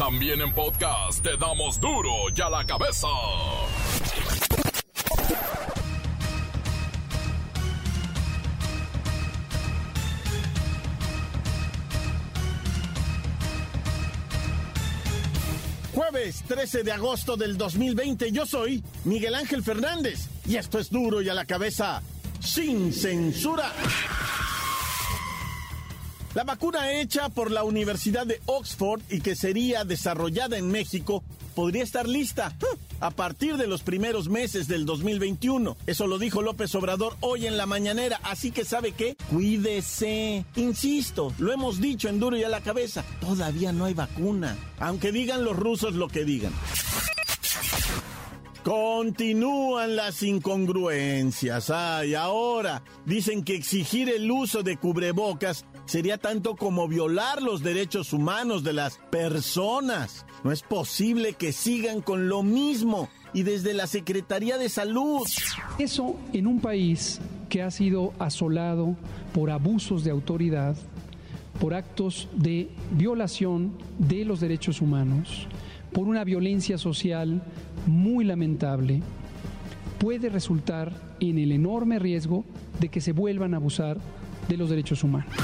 También 0.00 0.40
en 0.40 0.50
podcast 0.54 1.22
te 1.22 1.36
damos 1.36 1.78
duro 1.78 2.10
y 2.34 2.40
a 2.40 2.48
la 2.48 2.64
cabeza. 2.64 3.06
Jueves 15.92 16.44
13 16.48 16.82
de 16.82 16.92
agosto 16.92 17.36
del 17.36 17.58
2020, 17.58 18.32
yo 18.32 18.46
soy 18.46 18.82
Miguel 19.04 19.34
Ángel 19.34 19.62
Fernández 19.62 20.28
y 20.46 20.56
esto 20.56 20.78
es 20.78 20.88
duro 20.88 21.20
y 21.20 21.28
a 21.28 21.34
la 21.34 21.44
cabeza, 21.44 22.00
sin 22.40 22.90
censura. 22.94 23.70
La 26.32 26.44
vacuna 26.44 26.92
hecha 26.92 27.28
por 27.28 27.50
la 27.50 27.64
Universidad 27.64 28.24
de 28.24 28.40
Oxford 28.46 29.00
y 29.10 29.20
que 29.20 29.34
sería 29.34 29.84
desarrollada 29.84 30.58
en 30.58 30.70
México 30.70 31.24
podría 31.56 31.82
estar 31.82 32.08
lista 32.08 32.54
a 33.00 33.10
partir 33.10 33.56
de 33.56 33.66
los 33.66 33.82
primeros 33.82 34.28
meses 34.28 34.68
del 34.68 34.86
2021. 34.86 35.76
Eso 35.88 36.06
lo 36.06 36.18
dijo 36.18 36.40
López 36.40 36.72
Obrador 36.76 37.16
hoy 37.18 37.46
en 37.46 37.56
la 37.56 37.66
mañanera, 37.66 38.20
así 38.22 38.52
que 38.52 38.64
sabe 38.64 38.92
qué, 38.92 39.16
cuídese. 39.28 40.44
Insisto, 40.54 41.34
lo 41.38 41.52
hemos 41.52 41.80
dicho 41.80 42.08
en 42.08 42.20
duro 42.20 42.36
y 42.36 42.44
a 42.44 42.48
la 42.48 42.60
cabeza, 42.60 43.04
todavía 43.20 43.72
no 43.72 43.86
hay 43.86 43.94
vacuna, 43.94 44.56
aunque 44.78 45.10
digan 45.10 45.44
los 45.44 45.56
rusos 45.56 45.94
lo 45.94 46.06
que 46.06 46.24
digan. 46.24 46.52
Continúan 48.62 49.96
las 49.96 50.22
incongruencias. 50.22 51.70
Ay, 51.70 52.14
ahora 52.14 52.82
dicen 53.06 53.42
que 53.42 53.54
exigir 53.54 54.10
el 54.10 54.30
uso 54.30 54.62
de 54.62 54.76
cubrebocas 54.76 55.64
sería 55.90 56.18
tanto 56.18 56.54
como 56.54 56.86
violar 56.86 57.42
los 57.42 57.64
derechos 57.64 58.12
humanos 58.12 58.62
de 58.62 58.72
las 58.72 58.98
personas. 59.10 60.24
No 60.44 60.52
es 60.52 60.62
posible 60.62 61.32
que 61.32 61.50
sigan 61.50 62.00
con 62.00 62.28
lo 62.28 62.44
mismo 62.44 63.08
y 63.34 63.42
desde 63.42 63.74
la 63.74 63.88
Secretaría 63.88 64.56
de 64.56 64.68
Salud. 64.68 65.26
Eso 65.80 66.16
en 66.32 66.46
un 66.46 66.60
país 66.60 67.20
que 67.48 67.62
ha 67.62 67.72
sido 67.72 68.12
asolado 68.20 68.94
por 69.34 69.50
abusos 69.50 70.04
de 70.04 70.12
autoridad, 70.12 70.76
por 71.58 71.74
actos 71.74 72.28
de 72.36 72.68
violación 72.92 73.76
de 73.98 74.24
los 74.24 74.38
derechos 74.38 74.80
humanos, 74.80 75.48
por 75.92 76.06
una 76.06 76.22
violencia 76.22 76.78
social 76.78 77.42
muy 77.88 78.24
lamentable, 78.24 79.02
puede 79.98 80.28
resultar 80.28 80.94
en 81.18 81.36
el 81.36 81.50
enorme 81.50 81.98
riesgo 81.98 82.44
de 82.78 82.90
que 82.90 83.00
se 83.00 83.10
vuelvan 83.10 83.54
a 83.54 83.56
abusar 83.56 83.98
de 84.48 84.56
los 84.56 84.70
derechos 84.70 85.02
humanos. 85.02 85.34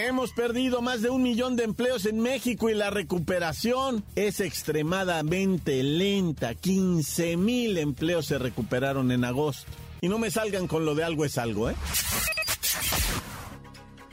Hemos 0.00 0.30
perdido 0.30 0.80
más 0.80 1.02
de 1.02 1.10
un 1.10 1.24
millón 1.24 1.56
de 1.56 1.64
empleos 1.64 2.06
en 2.06 2.20
México 2.20 2.70
y 2.70 2.74
la 2.74 2.88
recuperación 2.88 4.04
es 4.14 4.38
extremadamente 4.38 5.82
lenta. 5.82 6.54
15 6.54 7.36
mil 7.36 7.76
empleos 7.76 8.26
se 8.26 8.38
recuperaron 8.38 9.10
en 9.10 9.24
agosto. 9.24 9.68
Y 10.00 10.08
no 10.08 10.20
me 10.20 10.30
salgan 10.30 10.68
con 10.68 10.84
lo 10.84 10.94
de 10.94 11.02
algo 11.02 11.24
es 11.24 11.36
algo, 11.36 11.68
¿eh? 11.68 11.74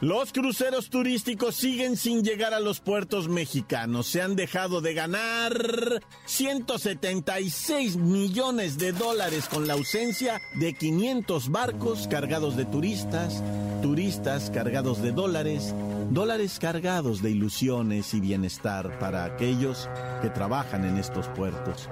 Los 0.01 0.33
cruceros 0.33 0.89
turísticos 0.89 1.55
siguen 1.55 1.95
sin 1.95 2.21
llegar 2.21 2.53
a 2.53 2.59
los 2.59 2.81
puertos 2.81 3.29
mexicanos. 3.29 4.07
Se 4.07 4.21
han 4.21 4.35
dejado 4.35 4.81
de 4.81 4.93
ganar 4.93 6.01
176 6.25 7.95
millones 7.95 8.77
de 8.77 8.91
dólares 8.91 9.47
con 9.47 9.67
la 9.67 9.73
ausencia 9.73 10.41
de 10.55 10.73
500 10.73 11.49
barcos 11.49 12.09
cargados 12.09 12.57
de 12.57 12.65
turistas, 12.65 13.41
turistas 13.81 14.51
cargados 14.51 15.01
de 15.01 15.13
dólares, 15.13 15.73
dólares 16.09 16.59
cargados 16.59 17.21
de 17.21 17.31
ilusiones 17.31 18.13
y 18.13 18.19
bienestar 18.19 18.99
para 18.99 19.23
aquellos 19.23 19.89
que 20.21 20.29
trabajan 20.29 20.83
en 20.83 20.97
estos 20.97 21.29
puertos. 21.29 21.87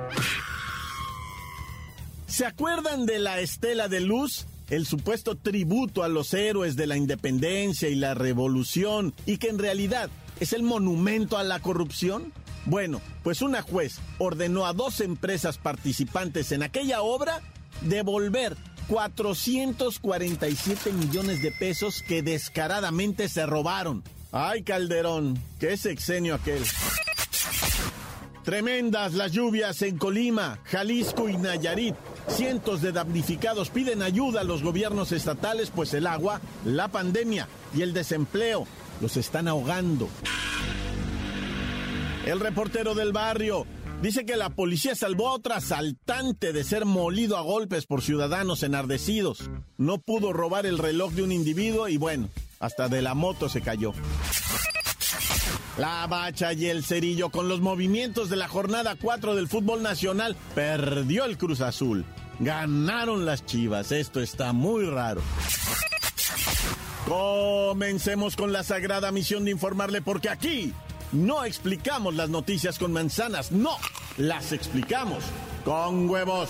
¿Se 2.28 2.46
acuerdan 2.46 3.06
de 3.06 3.19
la 3.19 3.40
estela 3.40 3.88
de 3.88 4.02
luz? 4.02 4.46
El 4.69 4.85
supuesto 4.85 5.35
tributo 5.35 6.03
a 6.03 6.07
los 6.07 6.34
héroes 6.34 6.75
de 6.75 6.88
la 6.88 6.97
independencia 6.97 7.90
y 7.90 7.96
la 7.96 8.13
revolución 8.13 9.13
y 9.25 9.38
que 9.38 9.50
en 9.50 9.59
realidad 9.59 10.09
es 10.40 10.53
el 10.53 10.63
monumento 10.63 11.38
a 11.38 11.44
la 11.44 11.59
corrupción? 11.59 12.31
Bueno, 12.66 13.01
pues 13.24 13.41
una 13.41 13.62
juez 13.62 14.00
ordenó 14.19 14.66
a 14.66 14.74
dos 14.74 15.01
empresas 15.01 15.57
participantes 15.57 16.51
en 16.51 16.63
aquella 16.63 17.01
obra 17.01 17.41
devolver 17.81 18.56
447 18.88 20.94
millones 20.94 21.41
de 21.41 21.51
pesos 21.51 22.01
que 22.01 22.22
descaradamente 22.22 23.30
se 23.30 23.45
robaron. 23.45 24.03
Ay, 24.31 24.63
Calderón, 24.63 25.40
qué 25.59 25.78
sexenio 25.78 26.35
aquel. 26.35 26.63
Tremendas 28.44 29.13
las 29.13 29.31
lluvias 29.31 29.81
en 29.84 29.97
Colima, 29.97 30.59
Jalisco 30.66 31.30
y 31.30 31.38
Nayarit. 31.38 31.95
Cientos 32.28 32.81
de 32.81 32.91
damnificados 32.91 33.69
piden 33.69 34.01
ayuda 34.01 34.41
a 34.41 34.44
los 34.44 34.63
gobiernos 34.63 35.11
estatales, 35.11 35.69
pues 35.69 35.94
el 35.94 36.07
agua, 36.07 36.41
la 36.66 36.88
pandemia 36.88 37.47
y 37.75 37.81
el 37.81 37.94
desempleo 37.94 38.66
los 39.01 39.17
están 39.17 39.47
ahogando. 39.47 40.09
El 42.25 42.39
reportero 42.39 42.95
del 42.95 43.12
barrio 43.12 43.67
dice 44.01 44.25
que 44.25 44.38
la 44.38 44.50
policía 44.50 44.95
salvó 44.95 45.29
a 45.29 45.33
otro 45.33 45.53
asaltante 45.53 46.53
de 46.53 46.63
ser 46.63 46.85
molido 46.85 47.38
a 47.38 47.41
golpes 47.41 47.85
por 47.85 48.01
ciudadanos 48.01 48.63
enardecidos. 48.63 49.50
No 49.78 49.97
pudo 49.97 50.31
robar 50.31 50.66
el 50.66 50.78
reloj 50.78 51.12
de 51.12 51.23
un 51.23 51.31
individuo 51.31 51.89
y 51.89 51.97
bueno, 51.97 52.29
hasta 52.59 52.88
de 52.88 53.01
la 53.01 53.13
moto 53.13 53.50
se 53.50 53.62
cayó. 53.62 53.94
La 55.78 56.06
bacha 56.06 56.53
y 56.53 56.67
el 56.67 56.84
cerillo 56.84 57.29
con 57.29 57.47
los 57.47 57.59
movimientos 57.59 58.29
de 58.29 58.35
la 58.35 58.47
jornada 58.47 58.95
4 59.01 59.34
del 59.34 59.47
fútbol 59.47 59.81
nacional 59.81 60.35
perdió 60.53 61.25
el 61.25 61.38
Cruz 61.38 61.61
Azul. 61.61 62.06
Ganaron 62.39 63.25
las 63.25 63.45
chivas. 63.45 63.91
Esto 63.91 64.22
está 64.22 64.53
muy 64.53 64.85
raro. 64.85 65.22
Comencemos 67.07 68.35
con 68.35 68.53
la 68.53 68.63
sagrada 68.63 69.12
misión 69.12 69.45
de 69.45 69.51
informarle 69.51 70.01
porque 70.01 70.29
aquí 70.29 70.73
no 71.12 71.44
explicamos 71.44 72.13
las 72.16 72.29
noticias 72.29 72.78
con 72.78 72.94
manzanas, 72.94 73.51
no, 73.51 73.78
las 74.17 74.51
explicamos 74.51 75.23
con 75.66 76.09
huevos. 76.09 76.50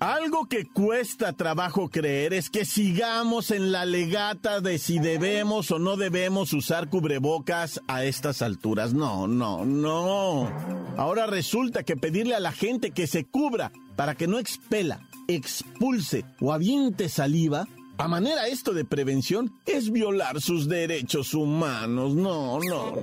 Algo 0.00 0.46
que 0.46 0.64
cuesta 0.64 1.34
trabajo 1.34 1.90
creer 1.90 2.32
es 2.32 2.48
que 2.48 2.64
sigamos 2.64 3.50
en 3.50 3.70
la 3.70 3.84
legata 3.84 4.62
de 4.62 4.78
si 4.78 4.98
debemos 4.98 5.70
o 5.72 5.78
no 5.78 5.98
debemos 5.98 6.54
usar 6.54 6.88
cubrebocas 6.88 7.82
a 7.86 8.04
estas 8.04 8.40
alturas. 8.40 8.94
No, 8.94 9.26
no, 9.26 9.66
no. 9.66 10.50
Ahora 10.96 11.26
resulta 11.26 11.82
que 11.82 11.98
pedirle 11.98 12.34
a 12.34 12.40
la 12.40 12.52
gente 12.52 12.92
que 12.92 13.06
se 13.06 13.26
cubra 13.26 13.72
para 13.94 14.14
que 14.14 14.26
no 14.26 14.38
expela, 14.38 15.06
expulse 15.28 16.24
o 16.40 16.54
aviente 16.54 17.10
saliva, 17.10 17.68
a 17.98 18.08
manera 18.08 18.48
esto 18.48 18.72
de 18.72 18.86
prevención, 18.86 19.52
es 19.66 19.92
violar 19.92 20.40
sus 20.40 20.66
derechos 20.66 21.34
humanos. 21.34 22.14
No, 22.14 22.58
no. 22.60 22.94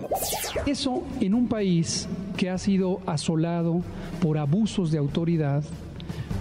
Eso 0.66 1.04
en 1.22 1.36
un 1.36 1.48
país 1.48 2.08
que 2.36 2.50
ha 2.50 2.58
sido 2.58 3.02
asolado 3.06 3.84
por 4.20 4.40
abusos 4.40 4.90
de 4.90 4.98
autoridad 4.98 5.64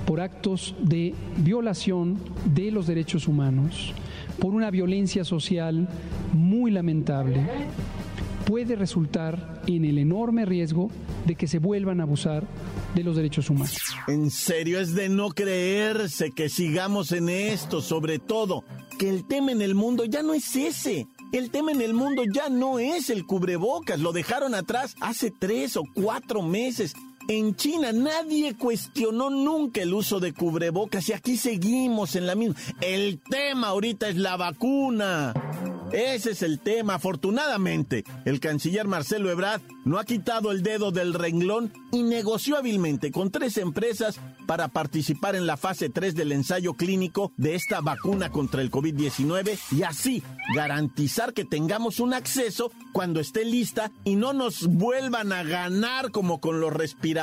por 0.06 0.20
actos 0.20 0.74
de 0.80 1.14
violación 1.38 2.18
de 2.46 2.70
los 2.70 2.86
derechos 2.86 3.28
humanos, 3.28 3.92
por 4.38 4.54
una 4.54 4.70
violencia 4.70 5.24
social 5.24 5.88
muy 6.32 6.70
lamentable, 6.70 7.46
puede 8.46 8.76
resultar 8.76 9.62
en 9.66 9.84
el 9.84 9.98
enorme 9.98 10.44
riesgo 10.44 10.90
de 11.26 11.34
que 11.34 11.48
se 11.48 11.58
vuelvan 11.58 12.00
a 12.00 12.04
abusar 12.04 12.46
de 12.94 13.02
los 13.02 13.16
derechos 13.16 13.50
humanos. 13.50 13.76
En 14.06 14.30
serio, 14.30 14.80
es 14.80 14.94
de 14.94 15.08
no 15.08 15.30
creerse 15.30 16.30
que 16.30 16.48
sigamos 16.48 17.12
en 17.12 17.28
esto, 17.28 17.82
sobre 17.82 18.18
todo, 18.18 18.64
que 18.98 19.10
el 19.10 19.26
tema 19.26 19.52
en 19.52 19.60
el 19.60 19.74
mundo 19.74 20.04
ya 20.04 20.22
no 20.22 20.32
es 20.32 20.54
ese. 20.54 21.08
El 21.32 21.50
tema 21.50 21.72
en 21.72 21.82
el 21.82 21.92
mundo 21.92 22.22
ya 22.32 22.48
no 22.48 22.78
es 22.78 23.10
el 23.10 23.26
cubrebocas, 23.26 23.98
lo 23.98 24.12
dejaron 24.12 24.54
atrás 24.54 24.94
hace 25.00 25.32
tres 25.36 25.76
o 25.76 25.82
cuatro 25.92 26.40
meses. 26.40 26.94
En 27.28 27.56
China 27.56 27.90
nadie 27.92 28.54
cuestionó 28.54 29.30
nunca 29.30 29.82
el 29.82 29.92
uso 29.92 30.20
de 30.20 30.32
cubrebocas 30.32 31.08
y 31.08 31.12
aquí 31.12 31.36
seguimos 31.36 32.14
en 32.14 32.26
la 32.26 32.36
misma. 32.36 32.54
El 32.80 33.18
tema 33.18 33.68
ahorita 33.68 34.08
es 34.08 34.16
la 34.16 34.36
vacuna. 34.36 35.34
Ese 35.92 36.32
es 36.32 36.42
el 36.42 36.60
tema. 36.60 36.94
Afortunadamente, 36.94 38.04
el 38.24 38.38
canciller 38.38 38.86
Marcelo 38.86 39.30
Ebrard 39.30 39.60
no 39.84 39.98
ha 39.98 40.04
quitado 40.04 40.52
el 40.52 40.62
dedo 40.62 40.92
del 40.92 41.14
renglón 41.14 41.72
y 41.90 42.04
negoció 42.04 42.56
hábilmente 42.56 43.10
con 43.10 43.30
tres 43.30 43.56
empresas 43.56 44.20
para 44.46 44.68
participar 44.68 45.34
en 45.34 45.46
la 45.46 45.56
fase 45.56 45.88
3 45.88 46.14
del 46.14 46.32
ensayo 46.32 46.74
clínico 46.74 47.32
de 47.36 47.54
esta 47.54 47.80
vacuna 47.80 48.30
contra 48.30 48.62
el 48.62 48.70
COVID-19 48.70 49.58
y 49.72 49.82
así 49.82 50.22
garantizar 50.54 51.32
que 51.32 51.44
tengamos 51.44 51.98
un 51.98 52.14
acceso 52.14 52.70
cuando 52.92 53.18
esté 53.18 53.44
lista 53.44 53.90
y 54.04 54.14
no 54.14 54.32
nos 54.32 54.66
vuelvan 54.66 55.32
a 55.32 55.42
ganar 55.42 56.10
como 56.10 56.40
con 56.40 56.60
los 56.60 56.72
respiradores 56.72 57.15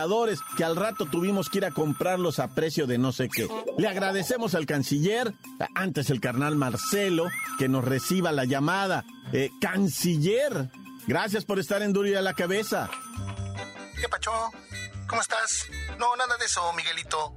que 0.57 0.63
al 0.63 0.75
rato 0.75 1.05
tuvimos 1.05 1.49
que 1.49 1.59
ir 1.59 1.65
a 1.65 1.71
comprarlos 1.71 2.39
a 2.39 2.47
precio 2.47 2.87
de 2.87 2.97
no 2.97 3.11
sé 3.11 3.29
qué. 3.29 3.47
Le 3.77 3.87
agradecemos 3.87 4.55
al 4.55 4.65
canciller, 4.65 5.33
antes 5.75 6.09
el 6.09 6.19
carnal 6.19 6.55
Marcelo, 6.55 7.29
que 7.59 7.69
nos 7.69 7.83
reciba 7.83 8.31
la 8.31 8.45
llamada. 8.45 9.05
Eh, 9.31 9.49
canciller, 9.61 10.69
gracias 11.07 11.45
por 11.45 11.59
estar 11.59 11.81
en 11.81 11.93
Duro 11.93 12.17
a 12.17 12.21
la 12.21 12.33
cabeza. 12.33 12.89
¿Qué 13.99 14.09
pacho? 14.09 14.31
¿Cómo 15.07 15.21
estás? 15.21 15.67
No, 15.99 16.15
nada 16.15 16.37
de 16.37 16.45
eso, 16.45 16.61
Miguelito. 16.73 17.35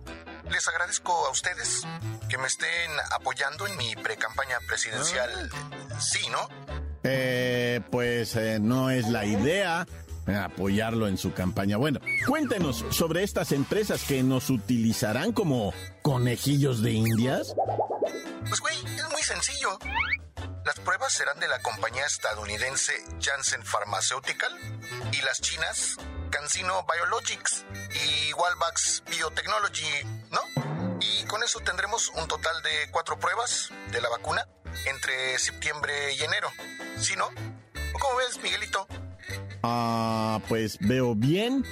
Les 0.51 0.67
agradezco 0.69 1.27
a 1.27 1.31
ustedes 1.31 1.83
que 2.29 2.39
me 2.39 2.47
estén 2.47 2.91
apoyando 3.13 3.67
en 3.67 3.77
mi 3.77 3.95
pre-campaña 3.97 4.59
presidencial. 4.67 5.51
Sí, 6.01 6.27
¿no? 6.31 6.49
Eh, 7.03 7.81
pues 7.91 8.35
eh, 8.37 8.59
no 8.61 8.91
es 8.91 9.07
la 9.09 9.25
idea 9.25 9.87
apoyarlo 10.35 11.09
en 11.09 11.19
su 11.19 11.33
campaña. 11.33 11.77
Bueno, 11.77 12.01
cuéntenos 12.27 12.85
sobre 12.91 13.23
estas 13.23 13.53
empresas 13.53 14.03
que 14.05 14.23
nos 14.23 14.51
utilizarán 14.51 15.33
como 15.33 15.73
conejillos 16.03 16.83
de 16.83 16.93
indias. 16.93 17.55
Pues 18.49 18.61
güey, 18.61 18.77
es 18.97 19.11
muy 19.13 19.23
sencillo. 19.23 19.79
Las 20.65 20.81
pruebas 20.81 21.13
serán 21.13 21.39
de 21.39 21.47
la 21.47 21.61
compañía 21.61 22.05
estadounidense 22.07 22.93
Janssen 23.21 23.63
Pharmaceutical 23.63 24.53
y 25.13 25.23
las 25.23 25.41
chinas 25.41 25.97
CanSino 26.31 26.85
Biologics 26.93 27.65
y 27.95 28.33
Walbachs 28.33 29.05
Biotechnology, 29.09 30.05
¿no? 30.31 30.41
Y 31.01 31.25
con 31.27 31.43
eso 31.45 31.61
tendremos 31.61 32.09
un 32.11 32.27
total 32.27 32.63
de 32.63 32.91
cuatro 32.91 33.19
pruebas 33.19 33.71
de 33.93 34.01
la 34.01 34.09
vacuna 34.09 34.47
entre 34.87 35.39
septiembre 35.39 36.15
y 36.15 36.23
enero. 36.23 36.49
¿Sí, 36.99 37.15
no? 37.17 37.29
¿Cómo 38.01 38.17
ves, 38.17 38.41
Miguelito? 38.43 38.89
Ah, 39.69 40.41
pues 40.49 40.79
veo 40.79 41.17
bien. 41.17 41.67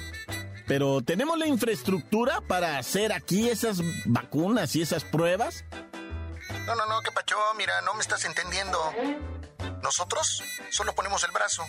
Pero 0.67 1.01
¿tenemos 1.01 1.37
la 1.37 1.47
infraestructura 1.47 2.41
para 2.41 2.77
hacer 2.77 3.13
aquí 3.13 3.49
esas 3.49 3.79
vacunas 4.05 4.75
y 4.75 4.81
esas 4.81 5.05
pruebas? 5.05 5.63
No, 6.65 6.75
no, 6.75 6.85
no, 6.87 7.01
qué 7.01 7.11
pacho, 7.11 7.37
mira, 7.57 7.79
no 7.81 7.93
me 7.93 8.01
estás 8.01 8.25
entendiendo. 8.25 8.77
Nosotros 9.81 10.43
solo 10.71 10.93
ponemos 10.93 11.23
el 11.23 11.31
brazo, 11.31 11.63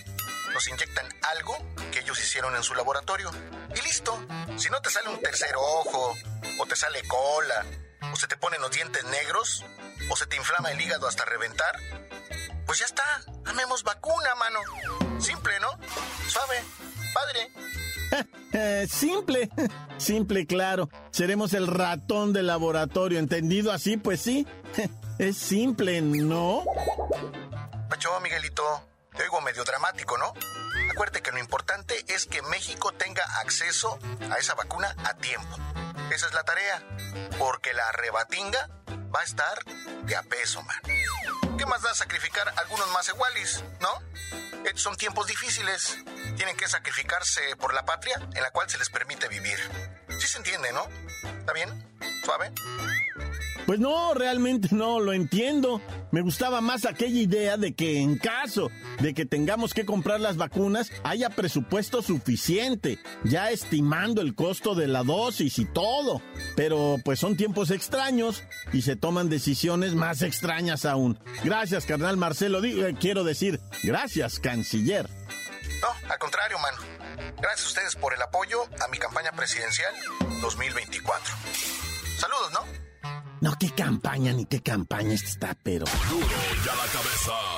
nos 0.53 0.67
inyectan 0.67 1.07
algo 1.37 1.57
que 1.93 2.01
ellos 2.01 2.19
hicieron 2.19 2.57
en 2.57 2.63
su 2.65 2.75
laboratorio 2.75 3.31
y 3.77 3.83
listo. 3.83 4.19
Si 4.57 4.69
no 4.71 4.81
te 4.81 4.91
sale 4.91 5.11
un 5.11 5.21
tercer 5.21 5.55
ojo, 5.57 6.15
o 6.59 6.67
te 6.67 6.75
sale 6.75 7.03
cola, 7.07 7.65
o 8.13 8.17
se 8.17 8.27
te 8.27 8.37
ponen 8.37 8.61
los 8.63 8.71
dientes 8.73 9.05
negros, 9.05 9.65
o 10.11 10.17
se 10.17 10.27
te 10.27 10.37
inflama 10.37 10.73
el 10.73 10.81
hígado 10.81 11.07
hasta 11.07 11.25
reventar, 11.25 11.79
pues 12.67 12.81
ya 12.81 12.85
está, 12.87 13.05
amemos 13.47 13.83
vacuna, 13.83 14.35
mano. 14.35 14.59
Simple, 15.21 15.59
¿no? 15.61 15.69
Suave, 16.29 16.63
padre. 17.15 18.87
simple, 18.89 19.51
simple, 19.99 20.47
claro. 20.47 20.89
Seremos 21.11 21.55
el 21.55 21.67
ratón 21.67 22.33
del 22.33 22.49
laboratorio, 22.49 23.19
¿entendido 23.19 23.73
así? 23.73 23.97
Pues 23.97 24.21
sí. 24.21 24.47
Es 25.19 25.39
simple, 25.39 26.03
¿no? 26.03 26.63
Pacho, 27.89 28.21
Miguelito, 28.21 28.63
te 29.17 29.23
oigo 29.23 29.41
medio 29.41 29.65
dramático, 29.65 30.19
¿no? 30.19 30.35
Acuérdate 30.91 31.23
que 31.23 31.33
lo 31.33 31.39
importante 31.39 32.05
es 32.09 32.27
que 32.27 32.43
México 32.43 32.93
tenga 32.93 33.25
acceso 33.41 33.99
a 34.31 34.37
esa 34.37 34.55
vacuna 34.55 34.95
a 35.05 35.15
tiempo. 35.15 35.57
Esa 36.13 36.27
es 36.27 36.35
la 36.35 36.43
tarea, 36.43 36.83
porque 37.39 37.73
la 37.73 37.91
rebatinga 37.93 38.69
va 39.15 39.21
a 39.21 39.25
estar 39.25 39.59
de 40.05 40.17
a 40.17 40.23
peso, 40.23 40.63
man. 40.63 40.77
¿Qué 41.67 41.71
más 41.71 41.83
da 41.83 41.93
sacrificar 41.95 42.49
algunos 42.59 42.89
más 42.93 43.09
iguales, 43.09 43.65
no? 43.81 43.89
Estos 44.65 44.83
son 44.83 44.97
tiempos 44.97 45.27
difíciles. 45.27 45.99
Tienen 46.37 46.57
que 46.57 46.69
sacrificarse 46.69 47.57
por 47.57 47.75
la 47.75 47.85
patria 47.85 48.15
en 48.35 48.41
la 48.41 48.53
cual 48.53 48.71
se 48.71 48.79
les 48.79 48.89
permite 48.89 49.27
vivir. 49.27 49.59
Sí 50.21 50.29
se 50.29 50.39
entiende, 50.39 50.73
¿no? 50.73 50.87
¿Está 51.41 51.53
bien? 51.53 51.69
¿Suave? 52.25 52.53
Pues 53.67 53.81
no, 53.81 54.15
realmente 54.15 54.69
no, 54.71 55.01
lo 55.01 55.13
entiendo. 55.13 55.81
Me 56.13 56.23
gustaba 56.23 56.61
más 56.61 56.87
aquella 56.87 57.21
idea 57.21 57.57
de 57.57 57.75
que 57.75 58.01
en 58.01 58.17
caso 58.17 58.71
de 59.01 59.13
que 59.13 59.27
tengamos 59.27 59.75
que 59.75 59.85
comprar 59.85 60.21
las 60.21 60.37
vacunas, 60.37 60.93
haya 61.03 61.31
presupuesto 61.31 62.01
suficiente, 62.01 63.01
ya 63.25 63.51
estimando 63.51 64.23
el 64.23 64.37
costo 64.37 64.77
de 64.77 64.87
la 64.87 65.03
dosis 65.03 65.59
y 65.59 65.65
todo. 65.65 66.23
Pero 66.55 66.97
pues 67.05 67.19
son 67.19 67.37
tiempos 67.37 67.73
extraños 67.73 68.45
y 68.73 68.83
se 68.83 68.95
toman 68.95 69.29
decisiones 69.29 69.95
más 69.95 70.23
extrañas 70.23 70.85
aún. 70.85 71.19
Gracias, 71.43 71.87
carnal 71.87 72.17
Marcelo. 72.17 72.63
Eh, 72.65 72.95
quiero 73.01 73.25
decir, 73.25 73.61
gracias, 73.83 74.39
canciller. 74.39 75.11
No, 75.81 75.89
al 76.11 76.19
contrario, 76.19 76.57
mano. 76.61 76.79
Gracias 77.41 77.65
a 77.65 77.69
ustedes 77.69 77.97
por 77.97 78.15
el 78.15 78.23
apoyo 78.23 78.63
a 78.81 78.89
mi 78.89 78.99
campaña 78.99 79.33
presidencial 79.33 79.93
2024. 80.41 81.35
Saludos, 82.17 82.53
¿no? 82.53 82.86
No, 83.41 83.55
qué 83.59 83.71
campaña, 83.71 84.33
ni 84.33 84.47
qué 84.47 84.61
campaña, 84.61 85.15
está, 85.15 85.57
pero. 85.63 85.85
Duro 86.11 86.27
ya 86.65 86.75
la 86.75 86.87
cabeza. 86.87 87.57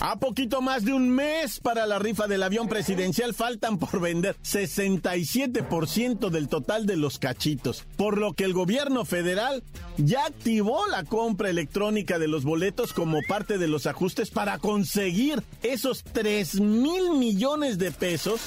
A 0.00 0.16
poquito 0.16 0.60
más 0.60 0.84
de 0.84 0.92
un 0.92 1.08
mes 1.08 1.60
para 1.60 1.86
la 1.86 1.98
rifa 1.98 2.26
del 2.26 2.42
avión 2.42 2.68
presidencial 2.68 3.32
faltan 3.32 3.78
por 3.78 4.00
vender 4.00 4.36
67% 4.42 6.30
del 6.30 6.48
total 6.48 6.84
de 6.84 6.96
los 6.96 7.18
cachitos, 7.18 7.86
por 7.96 8.18
lo 8.18 8.34
que 8.34 8.44
el 8.44 8.52
gobierno 8.52 9.04
federal 9.04 9.62
ya 9.96 10.26
activó 10.26 10.86
la 10.88 11.04
compra 11.04 11.48
electrónica 11.48 12.18
de 12.18 12.28
los 12.28 12.44
boletos 12.44 12.92
como 12.92 13.20
parte 13.28 13.56
de 13.56 13.68
los 13.68 13.86
ajustes 13.86 14.30
para 14.30 14.58
conseguir 14.58 15.42
esos 15.62 16.02
3 16.02 16.60
mil 16.60 17.12
millones 17.12 17.78
de 17.78 17.92
pesos 17.92 18.40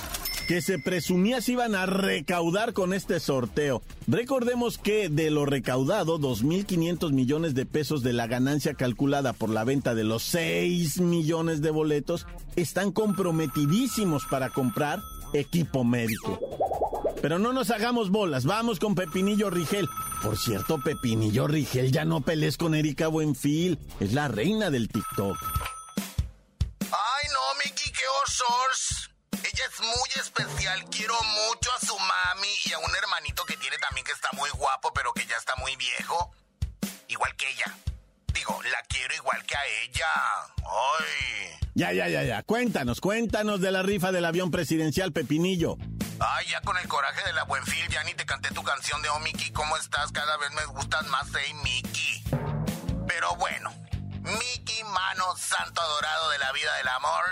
que 0.47 0.61
se 0.61 0.79
presumía 0.79 1.41
se 1.41 1.51
iban 1.51 1.75
a 1.75 1.85
recaudar 1.85 2.71
con 2.71 2.93
este 2.93 3.19
sorteo. 3.19 3.81
Recordemos 4.07 4.77
que 4.77 5.09
de 5.09 5.29
lo 5.29 5.45
recaudado, 5.45 6.19
2.500 6.19 7.11
millones 7.11 7.53
de 7.53 7.65
pesos 7.65 8.01
de 8.01 8.13
la 8.13 8.27
ganancia 8.27 8.73
calculada 8.73 9.33
por 9.33 9.49
la 9.49 9.65
venta 9.65 9.93
de 9.93 10.05
los 10.05 10.23
6 10.23 11.01
millones 11.01 11.61
de 11.61 11.71
boletos 11.71 12.25
están 12.55 12.93
comprometidísimos 12.93 14.25
para 14.25 14.49
comprar 14.49 15.01
equipo 15.33 15.83
médico. 15.83 16.39
Pero 17.21 17.39
no 17.39 17.51
nos 17.51 17.69
hagamos 17.71 18.09
bolas, 18.09 18.45
vamos 18.45 18.79
con 18.79 18.95
Pepinillo 18.95 19.49
Rigel. 19.49 19.89
Por 20.23 20.37
cierto, 20.37 20.79
Pepinillo 20.79 21.47
Rigel, 21.47 21.91
ya 21.91 22.05
no 22.05 22.21
pelees 22.21 22.57
con 22.57 22.73
Erika 22.73 23.09
Buenfil, 23.09 23.79
es 23.99 24.13
la 24.13 24.29
reina 24.29 24.69
del 24.69 24.87
TikTok. 24.87 25.37
Ya, 41.77 41.93
ya, 41.93 42.07
ya, 42.07 42.23
ya. 42.23 42.41
Cuéntanos, 42.41 42.99
cuéntanos 42.99 43.61
de 43.61 43.71
la 43.71 43.83
rifa 43.83 44.11
del 44.11 44.25
avión 44.25 44.49
presidencial 44.49 45.11
Pepinillo. 45.11 45.77
Ay, 46.19 46.47
ya 46.49 46.59
con 46.61 46.75
el 46.75 46.87
coraje 46.87 47.23
de 47.23 47.33
la 47.33 47.43
Buenfil, 47.43 47.87
ya 47.89 48.03
ni 48.03 48.15
te 48.15 48.25
canté 48.25 48.49
tu 48.49 48.63
canción 48.63 48.99
de 49.03 49.09
Oh 49.09 49.19
Mickey, 49.19 49.51
¿cómo 49.51 49.77
estás? 49.77 50.11
Cada 50.11 50.37
vez 50.37 50.49
me 50.53 50.65
gustas 50.65 51.05
más, 51.05 51.27
hey 51.37 51.53
Mickey. 51.63 52.23
Pero 53.07 53.35
bueno, 53.35 53.71
Mickey, 54.23 54.83
mano 54.85 55.37
santo 55.37 55.79
adorado 55.79 56.31
de 56.31 56.39
la 56.39 56.51
vida 56.51 56.75
del 56.77 56.87
amor 56.87 57.25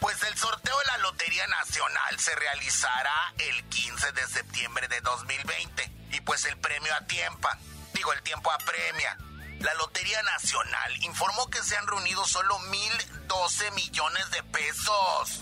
pues 0.00 0.22
el 0.22 0.38
sorteo 0.38 0.78
de 0.78 0.86
la 0.86 0.98
Lotería 0.98 1.46
Nacional 1.48 2.18
se 2.18 2.34
realizará 2.36 3.34
el 3.36 3.64
15 3.64 4.12
de 4.12 4.26
septiembre 4.28 4.88
de 4.88 5.00
2020. 5.02 5.90
Y 6.12 6.20
pues 6.22 6.46
el 6.46 6.56
premio 6.56 6.94
a 6.94 7.04
tiempo, 7.06 7.48
digo, 7.92 8.12
el 8.14 8.22
tiempo 8.22 8.50
apremia. 8.50 9.18
La 9.60 9.74
Lotería 9.74 10.22
Nacional 10.22 11.04
informó 11.04 11.50
que 11.50 11.62
se 11.62 11.76
han 11.76 11.86
reunido 11.86 12.24
solo 12.24 12.56
1.012 12.58 13.74
millones 13.74 14.30
de 14.30 14.42
pesos. 14.44 15.40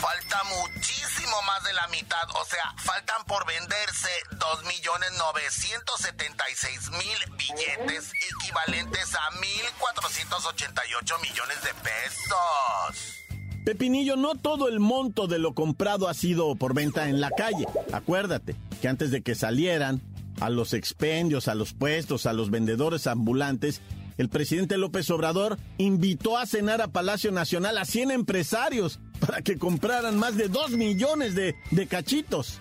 Falta 0.00 0.42
muchísimo 0.44 1.42
más 1.42 1.62
de 1.64 1.72
la 1.72 1.88
mitad, 1.88 2.30
o 2.40 2.44
sea, 2.44 2.72
faltan 2.78 3.24
por 3.24 3.44
venderse 3.46 4.08
2.976.000 4.38 7.36
billetes 7.36 8.12
equivalentes 8.40 9.12
a 9.14 9.30
1.488 9.32 11.20
millones 11.22 11.60
de 11.62 11.74
pesos. 11.82 13.16
Pepinillo, 13.64 14.14
no 14.14 14.36
todo 14.36 14.68
el 14.68 14.78
monto 14.78 15.26
de 15.26 15.40
lo 15.40 15.54
comprado 15.54 16.08
ha 16.08 16.14
sido 16.14 16.54
por 16.54 16.72
venta 16.72 17.08
en 17.08 17.20
la 17.20 17.30
calle. 17.30 17.66
Acuérdate 17.92 18.54
que 18.80 18.86
antes 18.86 19.10
de 19.10 19.22
que 19.22 19.34
salieran 19.34 20.00
a 20.40 20.50
los 20.50 20.74
expendios, 20.74 21.48
a 21.48 21.54
los 21.54 21.72
puestos, 21.72 22.26
a 22.26 22.32
los 22.32 22.50
vendedores 22.50 23.06
ambulantes, 23.06 23.80
el 24.18 24.28
presidente 24.28 24.78
López 24.78 25.10
Obrador 25.10 25.58
invitó 25.76 26.38
a 26.38 26.46
cenar 26.46 26.80
a 26.80 26.88
Palacio 26.88 27.32
Nacional 27.32 27.76
a 27.76 27.84
100 27.84 28.10
empresarios 28.10 28.98
para 29.20 29.42
que 29.42 29.58
compraran 29.58 30.18
más 30.18 30.36
de 30.36 30.48
2 30.48 30.70
millones 30.72 31.34
de, 31.34 31.54
de 31.70 31.86
cachitos. 31.86 32.60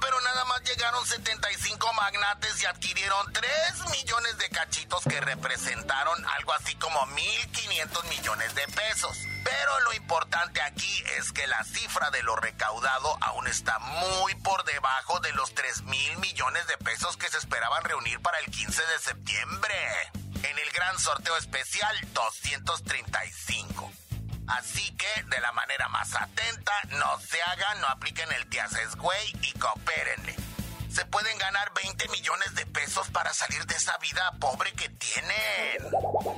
Pero 0.00 0.20
nada 0.20 0.44
más 0.44 0.62
llegaron 0.62 1.06
75 1.06 1.92
magnates 1.94 2.62
y 2.62 2.66
adquirieron 2.66 3.32
3 3.32 3.90
millones 3.90 4.38
de 4.38 4.48
cachitos 4.50 5.04
que 5.04 5.20
representaron 5.20 6.24
algo 6.26 6.52
así 6.52 6.74
como 6.76 7.00
1.500 7.06 8.04
millones 8.08 8.54
de 8.54 8.66
pesos. 8.68 9.16
Pero 9.44 9.80
lo 9.80 9.92
importante 9.94 10.60
aquí 10.62 11.04
es 11.18 11.32
que 11.32 11.46
la 11.46 11.62
cifra 11.64 12.10
de 12.10 12.22
lo 12.22 12.36
recaudado 12.36 13.16
aún 13.20 13.46
está 13.46 13.78
muy 13.78 14.34
por 14.36 14.64
debajo 14.64 15.20
de 15.20 15.32
los 15.32 15.54
3 15.54 15.82
mil 15.82 16.18
millones 16.18 16.66
de 16.66 16.76
pesos 16.78 17.16
que 17.16 17.28
se 17.28 17.38
esperaban 17.38 17.84
reunir 17.84 18.20
para 18.20 18.38
el 18.38 18.50
15 18.50 18.82
de 18.82 18.98
septiembre. 19.00 19.74
En 20.42 20.58
el 20.58 20.70
gran 20.72 20.98
sorteo 20.98 21.36
especial 21.36 21.96
235. 22.12 23.93
Así 24.46 24.94
que, 24.96 25.22
de 25.34 25.40
la 25.40 25.52
manera 25.52 25.88
más 25.88 26.14
atenta, 26.14 26.72
no 26.90 27.18
se 27.20 27.40
hagan, 27.42 27.80
no 27.80 27.88
apliquen 27.88 28.28
el 28.32 28.44
haces 28.60 28.96
güey 28.96 29.32
y 29.42 29.58
coopérenle. 29.58 30.36
Se 30.90 31.04
pueden 31.06 31.36
ganar 31.38 31.72
20 31.82 32.08
millones 32.10 32.54
de 32.54 32.66
pesos 32.66 33.08
para 33.10 33.32
salir 33.32 33.64
de 33.66 33.74
esa 33.74 33.98
vida 33.98 34.32
pobre 34.38 34.70
que 34.72 34.88
tienen. 34.90 35.92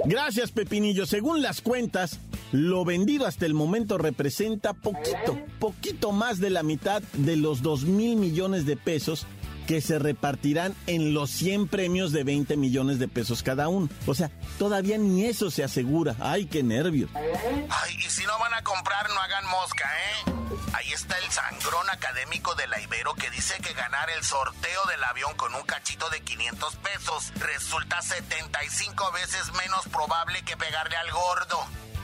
Gracias, 0.06 0.50
Pepinillo. 0.50 1.04
Según 1.04 1.42
las 1.42 1.60
cuentas, 1.60 2.20
lo 2.52 2.84
vendido 2.84 3.26
hasta 3.26 3.44
el 3.44 3.52
momento 3.52 3.98
representa 3.98 4.72
poquito, 4.72 5.38
poquito 5.58 6.12
más 6.12 6.40
de 6.40 6.48
la 6.48 6.62
mitad 6.62 7.02
de 7.12 7.36
los 7.36 7.60
2 7.60 7.84
mil 7.84 8.16
millones 8.16 8.64
de 8.64 8.78
pesos 8.78 9.26
que 9.66 9.80
se 9.80 9.98
repartirán 9.98 10.74
en 10.86 11.12
los 11.12 11.30
100 11.30 11.68
premios 11.68 12.12
de 12.12 12.24
20 12.24 12.56
millones 12.56 12.98
de 12.98 13.08
pesos 13.08 13.42
cada 13.42 13.68
uno. 13.68 13.88
O 14.06 14.14
sea, 14.14 14.30
todavía 14.58 14.96
ni 14.98 15.26
eso 15.26 15.50
se 15.50 15.64
asegura. 15.64 16.14
¡Ay, 16.20 16.46
qué 16.46 16.62
nervios! 16.62 17.10
Ay, 17.14 17.96
y 17.98 18.10
si 18.10 18.24
no 18.24 18.38
van 18.38 18.54
a 18.54 18.62
comprar, 18.62 19.08
no 19.10 19.20
hagan 19.20 19.46
mosca, 19.46 19.84
¿eh? 19.84 20.32
Ahí 20.72 20.92
está 20.92 21.18
el 21.18 21.30
sangrón 21.30 21.88
académico 21.90 22.54
de 22.54 22.66
la 22.68 22.80
Ibero 22.80 23.14
que 23.14 23.30
dice 23.30 23.54
que 23.60 23.72
ganar 23.72 24.08
el 24.10 24.22
sorteo 24.22 24.84
del 24.86 25.02
avión 25.04 25.34
con 25.36 25.54
un 25.54 25.62
cachito 25.62 26.08
de 26.10 26.20
500 26.20 26.76
pesos 26.76 27.32
resulta 27.36 28.00
75 28.00 29.12
veces 29.12 29.52
menos 29.52 29.86
probable 29.88 30.42
que 30.42 30.56
pegarle 30.56 30.96
al 30.96 31.10
gordo. 31.10 31.58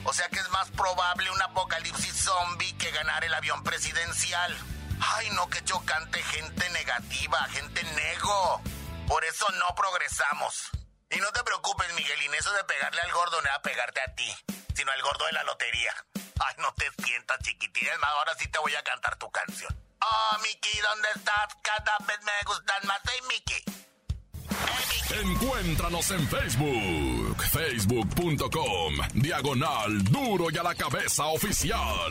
O 0.04 0.12
sea 0.12 0.28
que 0.28 0.40
es 0.40 0.50
más 0.50 0.70
probable 0.70 1.30
un 1.30 1.42
apocalipsis 1.42 2.24
zombie 2.24 2.72
que 2.74 2.90
ganar 2.90 3.24
el 3.24 3.34
avión 3.34 3.62
presidencial. 3.62 4.56
Ay, 5.02 5.30
no, 5.30 5.48
qué 5.48 5.62
chocante, 5.64 6.22
gente 6.22 6.68
negativa, 6.70 7.44
gente 7.50 7.82
nego. 7.82 8.62
Por 9.08 9.24
eso 9.24 9.46
no 9.58 9.74
progresamos. 9.74 10.70
Y 11.10 11.16
no 11.16 11.30
te 11.32 11.42
preocupes, 11.42 11.92
Miguelín, 11.94 12.32
eso 12.34 12.52
de 12.52 12.64
pegarle 12.64 13.00
al 13.00 13.12
gordo 13.12 13.40
no 13.40 13.48
era 13.48 13.60
pegarte 13.62 14.00
a 14.00 14.14
ti, 14.14 14.32
sino 14.74 14.92
al 14.92 15.02
gordo 15.02 15.26
de 15.26 15.32
la 15.32 15.42
lotería. 15.44 15.92
Ay, 16.14 16.54
no 16.58 16.72
te 16.74 16.90
sientas, 17.04 17.38
chiquitín. 17.40 17.88
Más, 18.00 18.10
ahora 18.10 18.34
sí 18.38 18.48
te 18.48 18.58
voy 18.60 18.74
a 18.74 18.82
cantar 18.82 19.16
tu 19.16 19.30
canción. 19.30 19.76
Oh, 20.00 20.38
Mickey, 20.42 20.80
¿dónde 20.80 21.08
estás? 21.14 21.56
Cada 21.62 21.98
vez 22.06 22.18
me 22.22 22.32
gustan 22.46 22.86
más. 22.86 23.00
Hey, 23.04 23.20
Mickey. 23.28 23.64
Encuéntranos 25.20 26.10
en 26.10 26.26
Facebook, 26.26 27.44
facebook.com, 27.50 28.94
diagonal 29.12 30.02
duro 30.04 30.46
y 30.50 30.56
a 30.56 30.62
la 30.62 30.74
cabeza 30.74 31.26
oficial. 31.26 32.10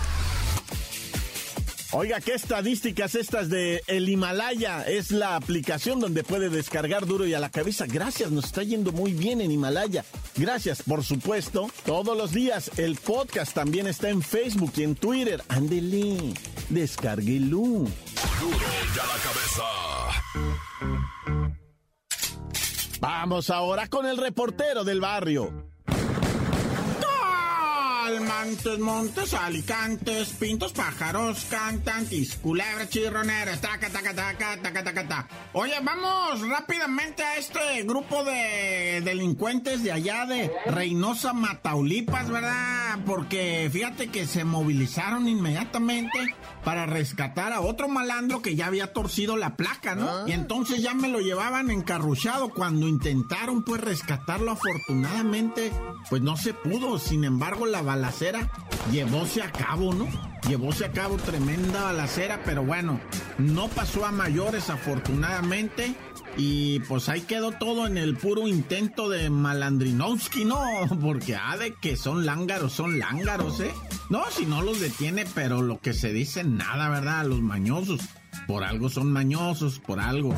Oiga, 1.93 2.21
¿qué 2.21 2.35
estadísticas 2.35 3.15
estas 3.15 3.49
de 3.49 3.83
El 3.85 4.07
Himalaya? 4.07 4.83
Es 4.83 5.11
la 5.11 5.35
aplicación 5.35 5.99
donde 5.99 6.23
puede 6.23 6.49
descargar 6.49 7.05
duro 7.05 7.27
y 7.27 7.33
a 7.33 7.39
la 7.39 7.49
cabeza. 7.49 7.85
Gracias, 7.85 8.31
nos 8.31 8.45
está 8.45 8.63
yendo 8.63 8.93
muy 8.93 9.11
bien 9.11 9.41
en 9.41 9.51
Himalaya. 9.51 10.05
Gracias, 10.37 10.83
por 10.83 11.03
supuesto. 11.03 11.69
Todos 11.85 12.17
los 12.17 12.31
días 12.31 12.71
el 12.77 12.95
podcast 12.95 13.53
también 13.53 13.87
está 13.87 14.07
en 14.07 14.21
Facebook 14.21 14.71
y 14.77 14.83
en 14.83 14.95
Twitter. 14.95 15.43
Ándele, 15.49 16.33
descárguelo. 16.69 17.57
Duro 17.57 17.89
y 18.95 18.99
a 18.99 19.05
la 19.05 19.17
cabeza. 19.21 19.63
Vamos 23.01 23.49
ahora 23.49 23.87
con 23.87 24.05
el 24.05 24.15
reportero 24.15 24.85
del 24.85 25.01
barrio. 25.01 25.70
Montes, 28.19 28.79
montes, 28.79 29.33
alicantes, 29.33 30.29
pintos, 30.29 30.73
pájaros, 30.73 31.45
cantantes, 31.49 32.35
culebras, 32.35 32.89
chirroneras, 32.89 33.61
taca, 33.61 33.89
taca, 33.89 34.13
taca, 34.13 34.57
taca, 34.61 34.83
taca, 34.83 35.07
taca. 35.07 35.27
Oye, 35.53 35.75
vamos 35.81 36.47
rápidamente 36.47 37.23
a 37.23 37.37
este 37.37 37.83
grupo 37.83 38.23
de 38.23 39.01
delincuentes 39.03 39.83
de 39.83 39.91
allá 39.91 40.25
de 40.25 40.51
Reynosa, 40.67 41.33
Mataulipas, 41.33 42.29
¿verdad? 42.29 42.99
Porque 43.05 43.69
fíjate 43.71 44.07
que 44.07 44.27
se 44.27 44.43
movilizaron 44.43 45.27
inmediatamente 45.27 46.35
para 46.63 46.85
rescatar 46.85 47.53
a 47.53 47.61
otro 47.61 47.87
malandro 47.87 48.41
que 48.41 48.55
ya 48.55 48.67
había 48.67 48.93
torcido 48.93 49.37
la 49.37 49.55
placa, 49.55 49.95
¿no? 49.95 50.27
Y 50.27 50.33
entonces 50.33 50.81
ya 50.81 50.93
me 50.93 51.07
lo 51.07 51.19
llevaban 51.19 51.71
encarruchado 51.71 52.49
cuando 52.49 52.87
intentaron 52.87 53.63
pues 53.63 53.81
rescatarlo 53.81 54.51
afortunadamente, 54.51 55.71
pues 56.09 56.21
no 56.21 56.37
se 56.37 56.53
pudo, 56.53 56.99
sin 56.99 57.23
embargo 57.23 57.65
la 57.65 57.81
balacera 58.01 58.49
llevóse 58.91 59.43
a 59.43 59.51
cabo, 59.51 59.93
¿no? 59.93 60.07
Llevóse 60.49 60.85
a 60.85 60.91
cabo 60.91 61.17
tremenda 61.17 61.83
balacera, 61.83 62.41
pero 62.43 62.63
bueno, 62.63 62.99
no 63.37 63.67
pasó 63.67 64.05
a 64.05 64.11
mayores 64.11 64.71
afortunadamente. 64.71 65.95
Y 66.35 66.79
pues 66.81 67.09
ahí 67.09 67.21
quedó 67.21 67.51
todo 67.51 67.85
en 67.85 67.97
el 67.97 68.17
puro 68.17 68.47
intento 68.47 69.07
de 69.09 69.29
Malandrinowski, 69.29 70.45
¿no? 70.45 70.63
Porque 71.01 71.35
ha 71.35 71.57
de 71.57 71.75
que 71.75 71.95
son 71.95 72.25
lángaros, 72.25 72.73
son 72.73 72.97
lángaros, 72.97 73.59
¿eh? 73.59 73.71
No, 74.09 74.23
si 74.31 74.47
no 74.47 74.63
los 74.63 74.79
detiene, 74.79 75.25
pero 75.35 75.61
lo 75.61 75.79
que 75.79 75.93
se 75.93 76.11
dice 76.11 76.43
nada, 76.43 76.89
¿verdad? 76.89 77.25
Los 77.25 77.41
mañosos. 77.41 78.01
Por 78.47 78.63
algo 78.63 78.89
son 78.89 79.11
mañosos, 79.11 79.77
por 79.79 79.99
algo. 79.99 80.33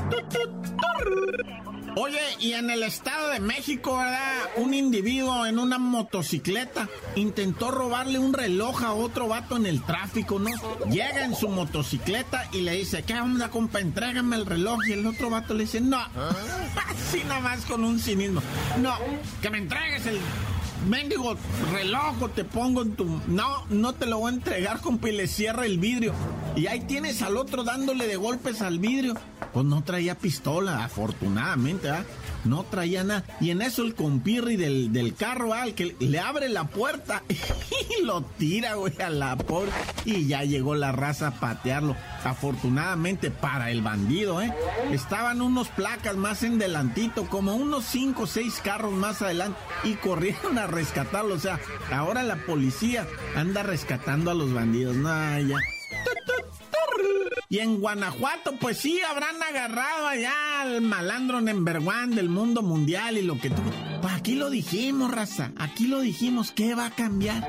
Oye, 1.95 2.19
y 2.39 2.53
en 2.53 2.69
el 2.69 2.83
Estado 2.83 3.29
de 3.29 3.39
México, 3.39 3.97
¿verdad? 3.97 4.49
Un 4.57 4.73
individuo 4.73 5.45
en 5.45 5.59
una 5.59 5.77
motocicleta 5.77 6.89
intentó 7.15 7.69
robarle 7.69 8.17
un 8.17 8.33
reloj 8.33 8.83
a 8.83 8.93
otro 8.93 9.27
vato 9.27 9.57
en 9.57 9.67
el 9.67 9.83
tráfico, 9.83 10.39
¿no? 10.39 10.49
Llega 10.89 11.23
en 11.23 11.35
su 11.35 11.49
motocicleta 11.49 12.49
y 12.51 12.61
le 12.61 12.73
dice, 12.73 13.03
¿qué 13.03 13.13
onda, 13.19 13.49
compa? 13.49 13.79
Entrégame 13.79 14.35
el 14.35 14.45
reloj. 14.45 14.79
Y 14.87 14.93
el 14.93 15.05
otro 15.05 15.29
vato 15.29 15.53
le 15.53 15.65
dice, 15.65 15.81
no. 15.81 15.99
Así 16.89 17.23
nada 17.27 17.41
más 17.41 17.65
con 17.65 17.83
un 17.83 17.99
cinismo. 17.99 18.41
No, 18.81 18.95
que 19.41 19.49
me 19.49 19.59
entregues 19.59 20.05
el 20.07 20.19
mendigo 20.89 21.37
reloj 21.71 22.29
te 22.35 22.43
pongo 22.43 22.81
en 22.81 22.95
tu... 22.95 23.21
No, 23.27 23.65
no 23.69 23.93
te 23.93 24.05
lo 24.05 24.19
voy 24.19 24.31
a 24.31 24.35
entregar, 24.35 24.81
compa, 24.81 25.09
y 25.09 25.13
le 25.13 25.27
cierra 25.27 25.65
el 25.65 25.77
vidrio. 25.77 26.13
Y 26.55 26.67
ahí 26.67 26.81
tienes 26.81 27.21
al 27.23 27.37
otro 27.37 27.63
dándole 27.63 28.07
de 28.07 28.15
golpes 28.15 28.61
al 28.61 28.77
vidrio. 28.77 29.15
Pues 29.53 29.65
no 29.65 29.83
traía 29.83 30.15
pistola, 30.15 30.83
afortunadamente, 30.83 31.89
¿ah? 31.89 32.05
No 32.45 32.63
traía 32.63 33.03
nada. 33.03 33.23
Y 33.39 33.51
en 33.51 33.61
eso 33.61 33.83
el 33.83 33.95
compirri 33.95 34.55
del, 34.55 34.91
del 34.91 35.15
carro, 35.15 35.53
al 35.53 35.73
que 35.73 35.95
le 35.99 36.19
abre 36.19 36.49
la 36.49 36.65
puerta 36.65 37.23
y 37.29 38.03
lo 38.03 38.21
tira, 38.21 38.75
güey, 38.75 39.01
a 39.01 39.09
la 39.09 39.35
puerta. 39.35 39.75
Y 40.05 40.27
ya 40.27 40.43
llegó 40.43 40.75
la 40.75 40.91
raza 40.91 41.27
a 41.27 41.39
patearlo. 41.39 41.95
Afortunadamente 42.23 43.31
para 43.31 43.71
el 43.71 43.81
bandido, 43.81 44.41
¿eh? 44.41 44.53
Estaban 44.91 45.41
unos 45.41 45.69
placas 45.69 46.15
más 46.17 46.43
en 46.43 46.59
delantito, 46.59 47.27
como 47.29 47.55
unos 47.55 47.85
5 47.85 48.23
o 48.23 48.27
6 48.27 48.61
carros 48.63 48.93
más 48.93 49.21
adelante. 49.21 49.57
Y 49.83 49.93
corrieron 49.95 50.57
a 50.57 50.67
rescatarlo. 50.67 51.33
O 51.35 51.39
sea, 51.39 51.59
ahora 51.91 52.21
la 52.23 52.35
policía 52.45 53.07
anda 53.35 53.63
rescatando 53.63 54.29
a 54.29 54.35
los 54.35 54.53
bandidos. 54.53 54.95
No, 54.95 55.39
ya. 55.39 55.57
Y 57.53 57.59
en 57.59 57.79
Guanajuato, 57.79 58.55
pues 58.59 58.79
sí, 58.79 58.99
habrán 59.07 59.35
agarrado 59.43 60.07
allá 60.07 60.61
al 60.61 60.81
malandro 60.81 61.39
number 61.39 61.77
one 61.77 62.15
del 62.15 62.27
mundo 62.27 62.63
mundial 62.63 63.15
y 63.15 63.21
lo 63.21 63.39
que 63.39 63.51
tú... 63.51 63.61
Pues 64.01 64.11
aquí 64.11 64.33
lo 64.33 64.49
dijimos, 64.49 65.11
raza, 65.11 65.51
aquí 65.57 65.85
lo 65.85 65.99
dijimos. 65.99 66.51
¿Qué 66.51 66.73
va 66.73 66.87
a 66.87 66.95
cambiar? 66.95 67.47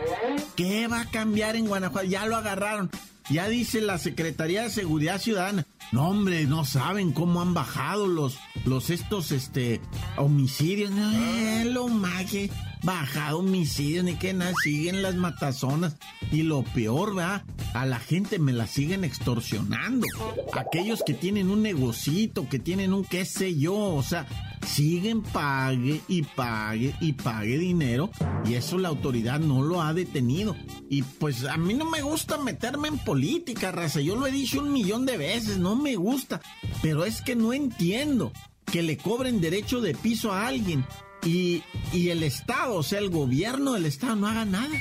¿Qué 0.56 0.88
va 0.88 1.00
a 1.00 1.10
cambiar 1.10 1.56
en 1.56 1.66
Guanajuato? 1.66 2.06
Ya 2.06 2.26
lo 2.26 2.36
agarraron. 2.36 2.90
Ya 3.30 3.48
dice 3.48 3.80
la 3.80 3.96
Secretaría 3.96 4.64
de 4.64 4.68
Seguridad 4.68 5.18
Ciudadana. 5.18 5.64
No, 5.90 6.10
hombre, 6.10 6.44
no 6.44 6.66
saben 6.66 7.12
cómo 7.12 7.40
han 7.40 7.54
bajado 7.54 8.06
los, 8.06 8.36
los 8.66 8.90
estos, 8.90 9.32
este, 9.32 9.80
homicidios. 10.18 10.90
No, 10.90 11.64
lo 11.64 11.88
mague. 11.88 12.50
Bajado 12.84 13.38
homicidios 13.38 14.04
ni 14.04 14.14
que 14.14 14.32
nada, 14.32 14.52
siguen 14.62 15.02
las 15.02 15.14
matazonas. 15.14 15.96
Y 16.30 16.42
lo 16.42 16.62
peor, 16.62 17.16
va, 17.16 17.44
a 17.72 17.86
la 17.86 17.98
gente 17.98 18.38
me 18.38 18.52
la 18.52 18.66
siguen 18.66 19.04
extorsionando. 19.04 20.06
Aquellos 20.52 21.02
que 21.04 21.14
tienen 21.14 21.50
un 21.50 21.62
negocito, 21.62 22.48
que 22.48 22.58
tienen 22.58 22.92
un 22.92 23.04
qué 23.04 23.24
sé 23.24 23.56
yo, 23.56 23.74
o 23.74 24.02
sea, 24.02 24.26
siguen 24.66 25.22
pague 25.22 26.00
y 26.08 26.22
pague 26.22 26.94
y 27.00 27.12
pague 27.12 27.58
dinero 27.58 28.10
y 28.46 28.54
eso 28.54 28.78
la 28.78 28.88
autoridad 28.88 29.40
no 29.40 29.62
lo 29.62 29.82
ha 29.82 29.94
detenido. 29.94 30.56
Y 30.88 31.02
pues 31.02 31.44
a 31.44 31.56
mí 31.56 31.74
no 31.74 31.84
me 31.84 32.02
gusta 32.02 32.38
meterme 32.38 32.88
en 32.88 32.98
política, 32.98 33.72
raza. 33.72 34.00
Yo 34.00 34.16
lo 34.16 34.26
he 34.26 34.30
dicho 34.30 34.60
un 34.60 34.72
millón 34.72 35.06
de 35.06 35.16
veces, 35.16 35.58
no 35.58 35.76
me 35.76 35.96
gusta. 35.96 36.40
Pero 36.82 37.04
es 37.04 37.22
que 37.22 37.36
no 37.36 37.52
entiendo 37.52 38.32
que 38.70 38.82
le 38.82 38.96
cobren 38.96 39.40
derecho 39.40 39.80
de 39.80 39.94
piso 39.94 40.32
a 40.32 40.46
alguien 40.46 40.84
y, 41.24 41.62
y, 41.92 42.10
el 42.10 42.22
Estado, 42.22 42.74
o 42.74 42.82
sea, 42.82 42.98
el 42.98 43.10
gobierno 43.10 43.72
del 43.72 43.86
Estado 43.86 44.16
no 44.16 44.26
haga 44.26 44.44
nada. 44.44 44.74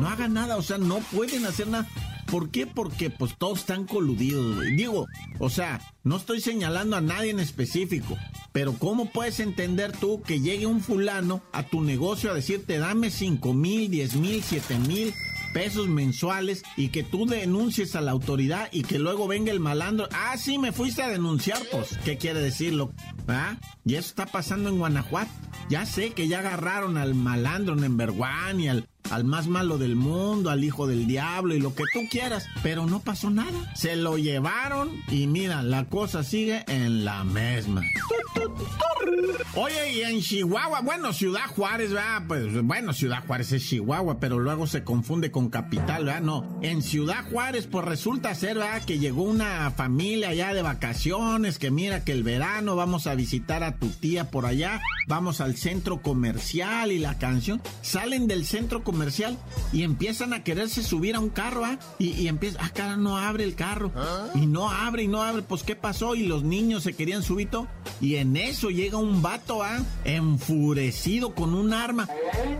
No 0.00 0.08
haga 0.08 0.28
nada, 0.28 0.56
o 0.56 0.62
sea, 0.62 0.78
no 0.78 0.98
pueden 0.98 1.44
hacer 1.46 1.68
nada. 1.68 1.88
¿Por 2.26 2.50
qué? 2.50 2.66
Porque 2.66 3.10
pues 3.10 3.36
todos 3.36 3.58
están 3.58 3.84
coludidos, 3.84 4.64
Digo, 4.74 5.06
o 5.38 5.50
sea, 5.50 5.82
no 6.02 6.16
estoy 6.16 6.40
señalando 6.40 6.96
a 6.96 7.02
nadie 7.02 7.30
en 7.30 7.40
específico, 7.40 8.16
pero 8.52 8.72
¿cómo 8.78 9.10
puedes 9.10 9.38
entender 9.38 9.92
tú 9.92 10.22
que 10.22 10.40
llegue 10.40 10.64
un 10.64 10.80
fulano 10.80 11.42
a 11.52 11.64
tu 11.64 11.82
negocio 11.82 12.30
a 12.30 12.34
decirte 12.34 12.78
dame 12.78 13.10
5 13.10 13.52
mil, 13.52 13.90
10 13.90 14.16
mil, 14.16 14.42
7 14.42 14.78
mil 14.78 15.12
pesos 15.52 15.88
mensuales 15.88 16.62
y 16.76 16.88
que 16.88 17.02
tú 17.02 17.26
denuncies 17.26 17.94
a 17.96 18.00
la 18.00 18.10
autoridad 18.10 18.68
y 18.72 18.82
que 18.82 18.98
luego 18.98 19.28
venga 19.28 19.52
el 19.52 19.60
malandro? 19.60 20.08
Ah, 20.12 20.36
sí, 20.36 20.58
me 20.58 20.72
fuiste 20.72 21.02
a 21.02 21.08
denunciar, 21.08 21.60
pues, 21.70 21.98
¿qué 22.04 22.16
quiere 22.18 22.40
decirlo? 22.40 22.92
¿Ah? 23.28 23.56
Y 23.84 23.94
eso 23.94 24.08
está 24.08 24.26
pasando 24.26 24.68
en 24.68 24.78
Guanajuato. 24.78 25.30
Ya 25.68 25.86
sé 25.86 26.10
que 26.10 26.28
ya 26.28 26.40
agarraron 26.40 26.96
al 26.96 27.14
malandro 27.14 27.76
number 27.76 28.10
one 28.10 28.62
y 28.62 28.68
al, 28.68 28.88
al 29.10 29.24
más 29.24 29.46
malo 29.46 29.78
del 29.78 29.96
mundo, 29.96 30.50
al 30.50 30.64
hijo 30.64 30.86
del 30.86 31.06
diablo 31.06 31.54
y 31.54 31.60
lo 31.60 31.74
que 31.74 31.84
tú 31.92 32.00
quieras, 32.10 32.46
pero 32.62 32.86
no 32.86 33.00
pasó 33.00 33.30
nada. 33.30 33.72
Se 33.74 33.96
lo 33.96 34.18
llevaron 34.18 34.90
y 35.08 35.26
mira, 35.26 35.62
la 35.62 35.84
cosa 35.86 36.24
sigue 36.24 36.64
en 36.68 37.04
la 37.04 37.24
misma. 37.24 37.82
Oye, 39.54 39.92
y 39.92 40.00
en 40.00 40.22
Chihuahua, 40.22 40.80
bueno, 40.80 41.12
Ciudad 41.12 41.46
Juárez, 41.54 41.92
¿verdad? 41.92 42.22
Pues 42.26 42.62
bueno, 42.62 42.94
Ciudad 42.94 43.22
Juárez 43.26 43.52
es 43.52 43.68
Chihuahua, 43.68 44.18
pero 44.18 44.38
luego 44.38 44.66
se 44.66 44.82
confunde 44.82 45.30
con 45.30 45.50
capital, 45.50 46.06
¿verdad? 46.06 46.22
No, 46.22 46.58
en 46.62 46.80
Ciudad 46.80 47.22
Juárez, 47.30 47.68
pues 47.70 47.84
resulta 47.84 48.34
ser, 48.34 48.56
¿verdad? 48.56 48.82
Que 48.86 48.98
llegó 48.98 49.24
una 49.24 49.70
familia 49.72 50.30
allá 50.30 50.54
de 50.54 50.62
vacaciones, 50.62 51.58
que 51.58 51.70
mira 51.70 52.02
que 52.02 52.12
el 52.12 52.22
verano 52.22 52.76
vamos 52.76 53.06
a 53.06 53.14
visitar 53.14 53.62
a 53.62 53.76
tu 53.76 53.88
tía 53.88 54.30
por 54.30 54.46
allá, 54.46 54.80
vamos 55.06 55.42
al 55.42 55.54
centro 55.58 56.00
comercial 56.00 56.90
y 56.90 56.98
la 56.98 57.18
canción, 57.18 57.60
salen 57.82 58.28
del 58.28 58.46
centro 58.46 58.82
comercial 58.82 59.36
y 59.70 59.82
empiezan 59.82 60.32
a 60.32 60.44
quererse 60.44 60.82
subir 60.82 61.14
a 61.14 61.20
un 61.20 61.28
carro, 61.28 61.66
¿ah? 61.66 61.78
Y, 61.98 62.12
y 62.12 62.28
empieza, 62.28 62.58
ah, 62.62 62.70
cara, 62.72 62.96
no 62.96 63.18
abre 63.18 63.44
el 63.44 63.54
carro. 63.54 63.92
Y 64.34 64.46
no 64.46 64.70
abre 64.70 65.02
y 65.02 65.08
no 65.08 65.22
abre, 65.22 65.42
pues 65.42 65.62
¿qué 65.62 65.76
pasó? 65.76 66.14
Y 66.14 66.26
los 66.26 66.42
niños 66.42 66.84
se 66.84 66.94
querían 66.94 67.22
subir 67.22 67.50
todo, 67.50 67.68
y 68.00 68.14
en 68.14 68.38
eso 68.38 68.70
llega 68.70 68.96
un 68.96 69.20
vato, 69.20 69.41
¿ah? 69.62 69.80
Enfurecido 70.04 71.34
con 71.34 71.54
un 71.54 71.72
arma. 71.72 72.08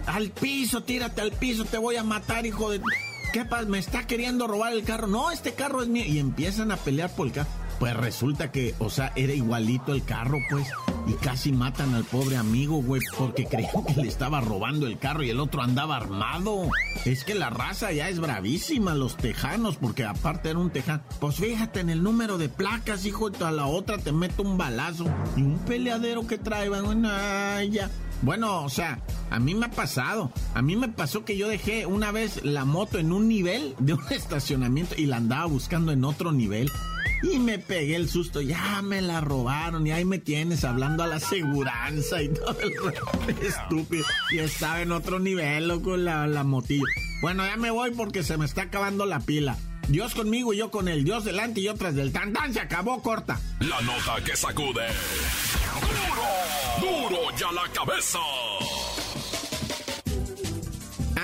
Al 0.06 0.30
piso, 0.30 0.82
tírate 0.82 1.20
al 1.20 1.32
piso, 1.32 1.64
te 1.64 1.78
voy 1.78 1.96
a 1.96 2.04
matar, 2.04 2.46
hijo 2.46 2.70
de... 2.70 2.80
¿Qué 3.32 3.46
pasa? 3.46 3.64
¿Me 3.64 3.78
está 3.78 4.06
queriendo 4.06 4.46
robar 4.46 4.74
el 4.74 4.84
carro? 4.84 5.06
No, 5.06 5.30
este 5.30 5.54
carro 5.54 5.82
es 5.82 5.88
mío. 5.88 6.04
Y 6.06 6.18
empiezan 6.18 6.70
a 6.70 6.76
pelear 6.76 7.14
por 7.14 7.28
el 7.28 7.32
carro. 7.32 7.48
Pues 7.78 7.96
resulta 7.96 8.52
que, 8.52 8.74
o 8.78 8.90
sea, 8.90 9.12
era 9.16 9.32
igualito 9.32 9.92
el 9.92 10.04
carro, 10.04 10.38
pues. 10.50 10.68
Y 11.06 11.14
casi 11.14 11.52
matan 11.52 11.94
al 11.94 12.04
pobre 12.04 12.36
amigo, 12.36 12.82
güey, 12.82 13.02
porque 13.18 13.46
creían 13.50 13.84
que 13.84 14.00
le 14.00 14.08
estaba 14.08 14.40
robando 14.40 14.86
el 14.86 14.98
carro 14.98 15.22
y 15.22 15.30
el 15.30 15.40
otro 15.40 15.62
andaba 15.62 15.96
armado. 15.96 16.68
Es 17.04 17.24
que 17.24 17.34
la 17.34 17.50
raza 17.50 17.92
ya 17.92 18.08
es 18.08 18.20
bravísima, 18.20 18.94
los 18.94 19.16
tejanos, 19.16 19.76
porque 19.76 20.04
aparte 20.04 20.50
era 20.50 20.58
un 20.58 20.70
tejano. 20.70 21.02
Pues 21.20 21.36
fíjate 21.36 21.80
en 21.80 21.90
el 21.90 22.02
número 22.02 22.38
de 22.38 22.48
placas, 22.48 23.04
hijo, 23.04 23.30
a 23.40 23.50
la 23.50 23.66
otra 23.66 23.98
te 23.98 24.12
meto 24.12 24.42
un 24.42 24.58
balazo. 24.58 25.06
Y 25.36 25.42
un 25.42 25.58
peleadero 25.58 26.26
que 26.26 26.38
trae, 26.38 26.68
bueno, 26.68 27.08
ya. 27.70 27.90
Bueno, 28.22 28.62
o 28.62 28.68
sea, 28.68 29.00
a 29.30 29.40
mí 29.40 29.54
me 29.54 29.66
ha 29.66 29.70
pasado. 29.70 30.30
A 30.54 30.62
mí 30.62 30.76
me 30.76 30.88
pasó 30.88 31.24
que 31.24 31.36
yo 31.36 31.48
dejé 31.48 31.86
una 31.86 32.12
vez 32.12 32.44
la 32.44 32.64
moto 32.64 32.98
en 32.98 33.12
un 33.12 33.26
nivel 33.26 33.74
de 33.80 33.94
un 33.94 34.02
estacionamiento 34.10 34.94
y 34.96 35.06
la 35.06 35.16
andaba 35.16 35.46
buscando 35.46 35.90
en 35.90 36.04
otro 36.04 36.30
nivel. 36.30 36.70
Y 37.22 37.38
me 37.38 37.58
pegué 37.58 37.96
el 37.96 38.08
susto, 38.08 38.40
ya 38.40 38.82
me 38.82 39.00
la 39.00 39.20
robaron 39.20 39.86
y 39.86 39.92
ahí 39.92 40.04
me 40.04 40.18
tienes 40.18 40.64
hablando 40.64 41.04
a 41.04 41.06
la 41.06 41.16
aseguranza 41.16 42.20
y 42.22 42.28
todo 42.28 42.56
el 42.60 43.38
estúpido. 43.46 44.04
Y 44.30 44.38
estaba 44.40 44.82
en 44.82 44.92
otro 44.92 45.18
nivel, 45.18 45.68
loco, 45.68 45.96
la, 45.96 46.26
la 46.26 46.42
motillo. 46.44 46.84
Bueno, 47.20 47.46
ya 47.46 47.56
me 47.56 47.70
voy 47.70 47.92
porque 47.92 48.22
se 48.24 48.36
me 48.36 48.44
está 48.44 48.62
acabando 48.62 49.06
la 49.06 49.20
pila. 49.20 49.56
Dios 49.88 50.14
conmigo 50.14 50.52
y 50.52 50.58
yo 50.58 50.70
con 50.70 50.88
él. 50.88 51.04
Dios 51.04 51.24
delante 51.24 51.60
y 51.60 51.64
yo 51.64 51.74
tras 51.74 51.94
del 51.94 52.12
tan 52.12 52.32
se 52.52 52.60
acabó 52.60 53.02
corta. 53.02 53.40
La 53.60 53.80
nota 53.82 54.22
que 54.24 54.36
sacude. 54.36 54.86
¡Duro! 56.80 57.08
¡Duro 57.08 57.36
ya 57.36 57.52
la 57.52 57.68
cabeza! 57.72 58.18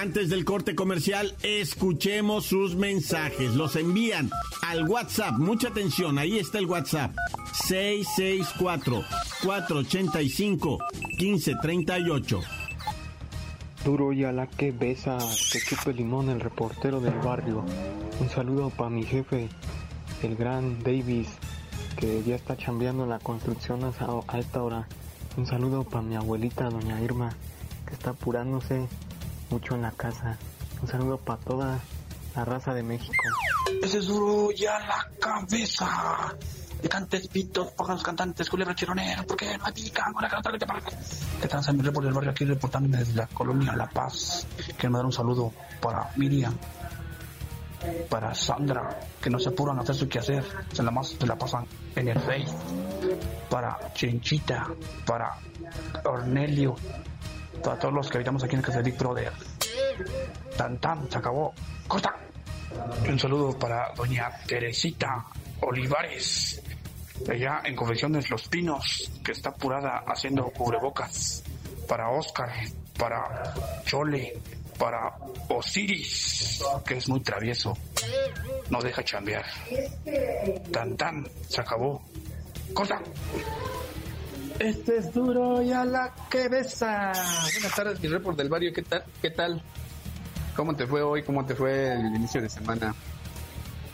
Antes 0.01 0.31
del 0.31 0.45
corte 0.45 0.77
comercial, 0.77 1.35
escuchemos 1.43 2.47
sus 2.47 2.77
mensajes. 2.77 3.57
Los 3.57 3.75
envían 3.75 4.31
al 4.63 4.89
WhatsApp. 4.89 5.37
Mucha 5.39 5.71
atención, 5.71 6.19
ahí 6.19 6.39
está 6.39 6.59
el 6.59 6.67
WhatsApp. 6.67 7.17
664-485-1538. 9.43 12.41
Duro 13.85 14.13
y 14.13 14.23
a 14.23 14.31
la 14.31 14.47
que 14.47 14.71
besa, 14.71 15.19
que 15.53 15.59
chupe 15.59 15.93
limón 15.93 16.31
el 16.31 16.39
reportero 16.39 17.01
del 17.01 17.19
barrio. 17.19 17.65
Un 18.21 18.31
saludo 18.31 18.71
para 18.71 18.91
mi 18.91 19.03
jefe, 19.03 19.49
el 20.23 20.37
gran 20.37 20.81
Davis, 20.85 21.27
que 21.97 22.23
ya 22.23 22.37
está 22.37 22.57
chambeando 22.57 23.05
la 23.05 23.19
construcción 23.19 23.81
a 23.83 24.39
esta 24.39 24.63
hora. 24.63 24.87
Un 25.37 25.47
saludo 25.47 25.83
para 25.83 26.03
mi 26.03 26.15
abuelita, 26.15 26.71
doña 26.71 27.03
Irma, 27.03 27.35
que 27.85 27.95
está 27.95 28.11
apurándose 28.11 28.87
mucho 29.51 29.75
en 29.75 29.83
la 29.83 29.91
casa. 29.93 30.37
Un 30.81 30.89
saludo 30.89 31.19
para 31.19 31.41
toda 31.41 31.79
la 32.35 32.45
raza 32.45 32.75
de 32.75 32.83
México. 32.83 33.13
Ese 33.83 33.99
es 33.99 34.07
duro 34.07 34.51
ya 34.53 34.79
la 34.81 35.07
cabeza. 35.21 36.35
De 36.81 36.89
cantes, 36.89 37.27
pitos, 37.27 37.73
pájaros 37.73 38.05
cantantes, 38.05 38.49
culebra 38.49 38.75
chironera, 38.75 39.25
porque 39.27 39.59
no 39.59 39.65
pican 39.75 40.13
con 40.13 40.23
la 40.23 40.29
cara 40.29 40.43
parece. 40.65 40.97
Que 41.41 41.49
transa 41.49 41.73
mi 41.73 41.83
report 41.83 42.05
del 42.05 42.15
barrio 42.15 42.31
aquí 42.31 42.45
reportándome 42.45 42.99
desde 42.99 43.15
la 43.15 43.27
colonia 43.27 43.75
La 43.75 43.89
Paz. 43.89 44.47
Quiero 44.77 44.91
mandar 44.91 45.07
un 45.07 45.13
saludo 45.13 45.53
para 45.81 46.09
Miriam, 46.15 46.57
para 48.09 48.33
Sandra, 48.35 49.01
que 49.21 49.29
no 49.29 49.41
se 49.41 49.49
apuran 49.49 49.79
a 49.79 49.83
hacer 49.83 49.97
su 49.97 50.09
quehacer, 50.09 50.45
se 50.73 50.83
la 50.85 50.93
más 50.93 51.09
se 51.09 51.27
la 51.27 51.37
pasan 51.37 51.67
en 51.97 52.09
el 52.09 52.21
Face, 52.21 52.55
para 53.51 53.93
Chinchita, 53.95 54.69
para 55.05 55.35
Ornelio, 56.05 56.77
para 57.63 57.79
todos 57.79 57.95
los 57.95 58.09
que 58.09 58.19
habitamos 58.19 58.43
aquí 58.45 58.57
en 58.57 58.63
Casadic 58.63 58.99
Brother. 58.99 59.33
Tan 60.57 60.79
tan, 60.79 61.11
se 61.11 61.19
acabó. 61.19 61.55
Corta. 61.87 62.15
Un 63.09 63.19
saludo 63.19 63.59
para 63.59 63.93
doña 63.95 64.31
Teresita 64.47 65.25
Olivares, 65.61 66.63
allá 67.29 67.63
en 67.65 67.75
Confecciones 67.75 68.31
Los 68.31 68.49
Pinos, 68.49 69.11
que 69.25 69.33
está 69.33 69.51
apurada 69.51 70.05
haciendo 70.07 70.45
cubrebocas. 70.51 71.43
Para 71.89 72.11
Oscar, 72.11 72.51
para 72.99 73.55
Chole, 73.85 74.39
para 74.79 75.15
Osiris, 75.49 76.63
que 76.87 76.99
es 76.99 77.09
muy 77.09 77.21
travieso. 77.21 77.77
No 78.71 78.81
deja 78.81 79.03
chambear. 79.03 79.45
Tan 80.71 80.97
tan, 80.97 81.27
se 81.49 81.61
acabó. 81.61 82.03
Corta. 82.75 83.01
Este 84.59 84.97
es 84.97 85.15
duro 85.15 85.63
y 85.63 85.71
a 85.71 85.85
la 85.85 86.13
cabeza. 86.29 87.13
Buenas 87.53 87.77
tardes, 87.77 88.01
mi 88.01 88.09
report 88.09 88.37
del 88.37 88.49
barrio. 88.49 88.73
¿Qué 88.73 88.83
tal? 88.83 89.05
¿Qué 89.23 89.31
tal? 89.31 89.63
¿Cómo 90.57 90.75
te 90.75 90.85
fue 90.85 91.01
hoy? 91.01 91.23
¿Cómo 91.23 91.47
te 91.47 91.55
fue 91.55 91.93
el 91.93 92.17
inicio 92.17 92.43
de 92.43 92.49
semana? 92.49 92.93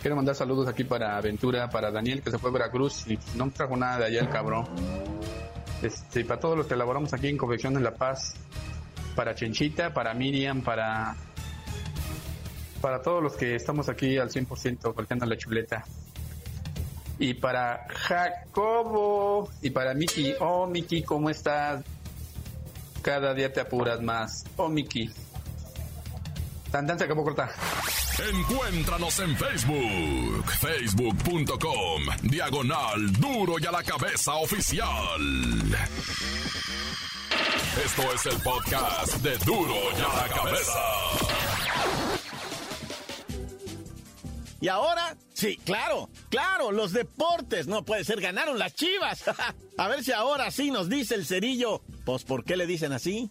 Quiero 0.00 0.16
mandar 0.16 0.34
saludos 0.34 0.66
aquí 0.66 0.84
para 0.84 1.18
Aventura, 1.18 1.68
para 1.68 1.90
Daniel 1.90 2.22
que 2.22 2.30
se 2.30 2.38
fue 2.38 2.48
a 2.48 2.52
Veracruz 2.54 3.06
y 3.06 3.18
no 3.36 3.50
trajo 3.50 3.76
nada 3.76 3.98
de 3.98 4.04
allá 4.06 4.20
el 4.20 4.30
cabrón. 4.30 4.66
Este, 5.82 6.24
para 6.24 6.40
todos 6.40 6.56
los 6.56 6.66
que 6.66 6.74
elaboramos 6.74 7.12
aquí 7.12 7.28
en 7.28 7.36
Confección 7.36 7.74
de 7.74 7.80
La 7.80 7.94
Paz, 7.94 8.34
para 9.14 9.34
Chenchita, 9.34 9.92
para 9.92 10.14
Miriam, 10.14 10.62
para 10.62 11.14
para 12.80 13.02
todos 13.02 13.22
los 13.22 13.36
que 13.36 13.54
estamos 13.54 13.88
aquí 13.88 14.16
al 14.16 14.30
100% 14.30 14.94
golpeando 14.94 15.26
la 15.26 15.36
chuleta. 15.36 15.84
Y 17.18 17.34
para 17.34 17.86
Jacobo 17.88 19.50
y 19.62 19.70
para 19.70 19.94
Miki. 19.94 20.34
Oh, 20.40 20.66
Miki, 20.66 21.02
¿cómo 21.02 21.30
estás? 21.30 21.84
Cada 23.02 23.34
día 23.34 23.52
te 23.52 23.60
apuras 23.60 24.00
más. 24.00 24.44
Oh, 24.56 24.68
Miki. 24.68 25.10
Tan, 26.70 26.86
tan 26.86 26.98
se 26.98 27.04
acabó 27.04 27.22
corta. 27.22 27.50
Encuéntranos 28.18 29.18
en 29.20 29.36
Facebook, 29.36 30.44
facebook.com, 30.60 32.02
diagonal 32.22 33.12
duro 33.14 33.56
y 33.58 33.66
a 33.66 33.72
la 33.72 33.82
cabeza 33.82 34.34
oficial. 34.34 35.20
Esto 37.84 38.02
es 38.14 38.26
el 38.26 38.40
podcast 38.40 39.16
de 39.16 39.36
Duro 39.38 39.74
ya 39.98 40.08
la 40.14 40.28
cabeza. 40.28 40.80
Y 44.60 44.68
ahora, 44.68 45.16
sí, 45.34 45.58
claro, 45.58 46.08
claro, 46.30 46.72
los 46.72 46.92
deportes. 46.92 47.66
No 47.66 47.84
puede 47.84 48.04
ser, 48.04 48.20
ganaron 48.20 48.58
las 48.58 48.74
chivas. 48.74 49.24
A 49.78 49.88
ver 49.88 50.02
si 50.02 50.12
ahora 50.12 50.50
sí 50.50 50.70
nos 50.70 50.88
dice 50.88 51.14
el 51.14 51.26
cerillo. 51.26 51.82
Pues, 52.06 52.24
¿por 52.24 52.44
qué 52.44 52.56
le 52.56 52.66
dicen 52.66 52.92
así? 52.92 53.30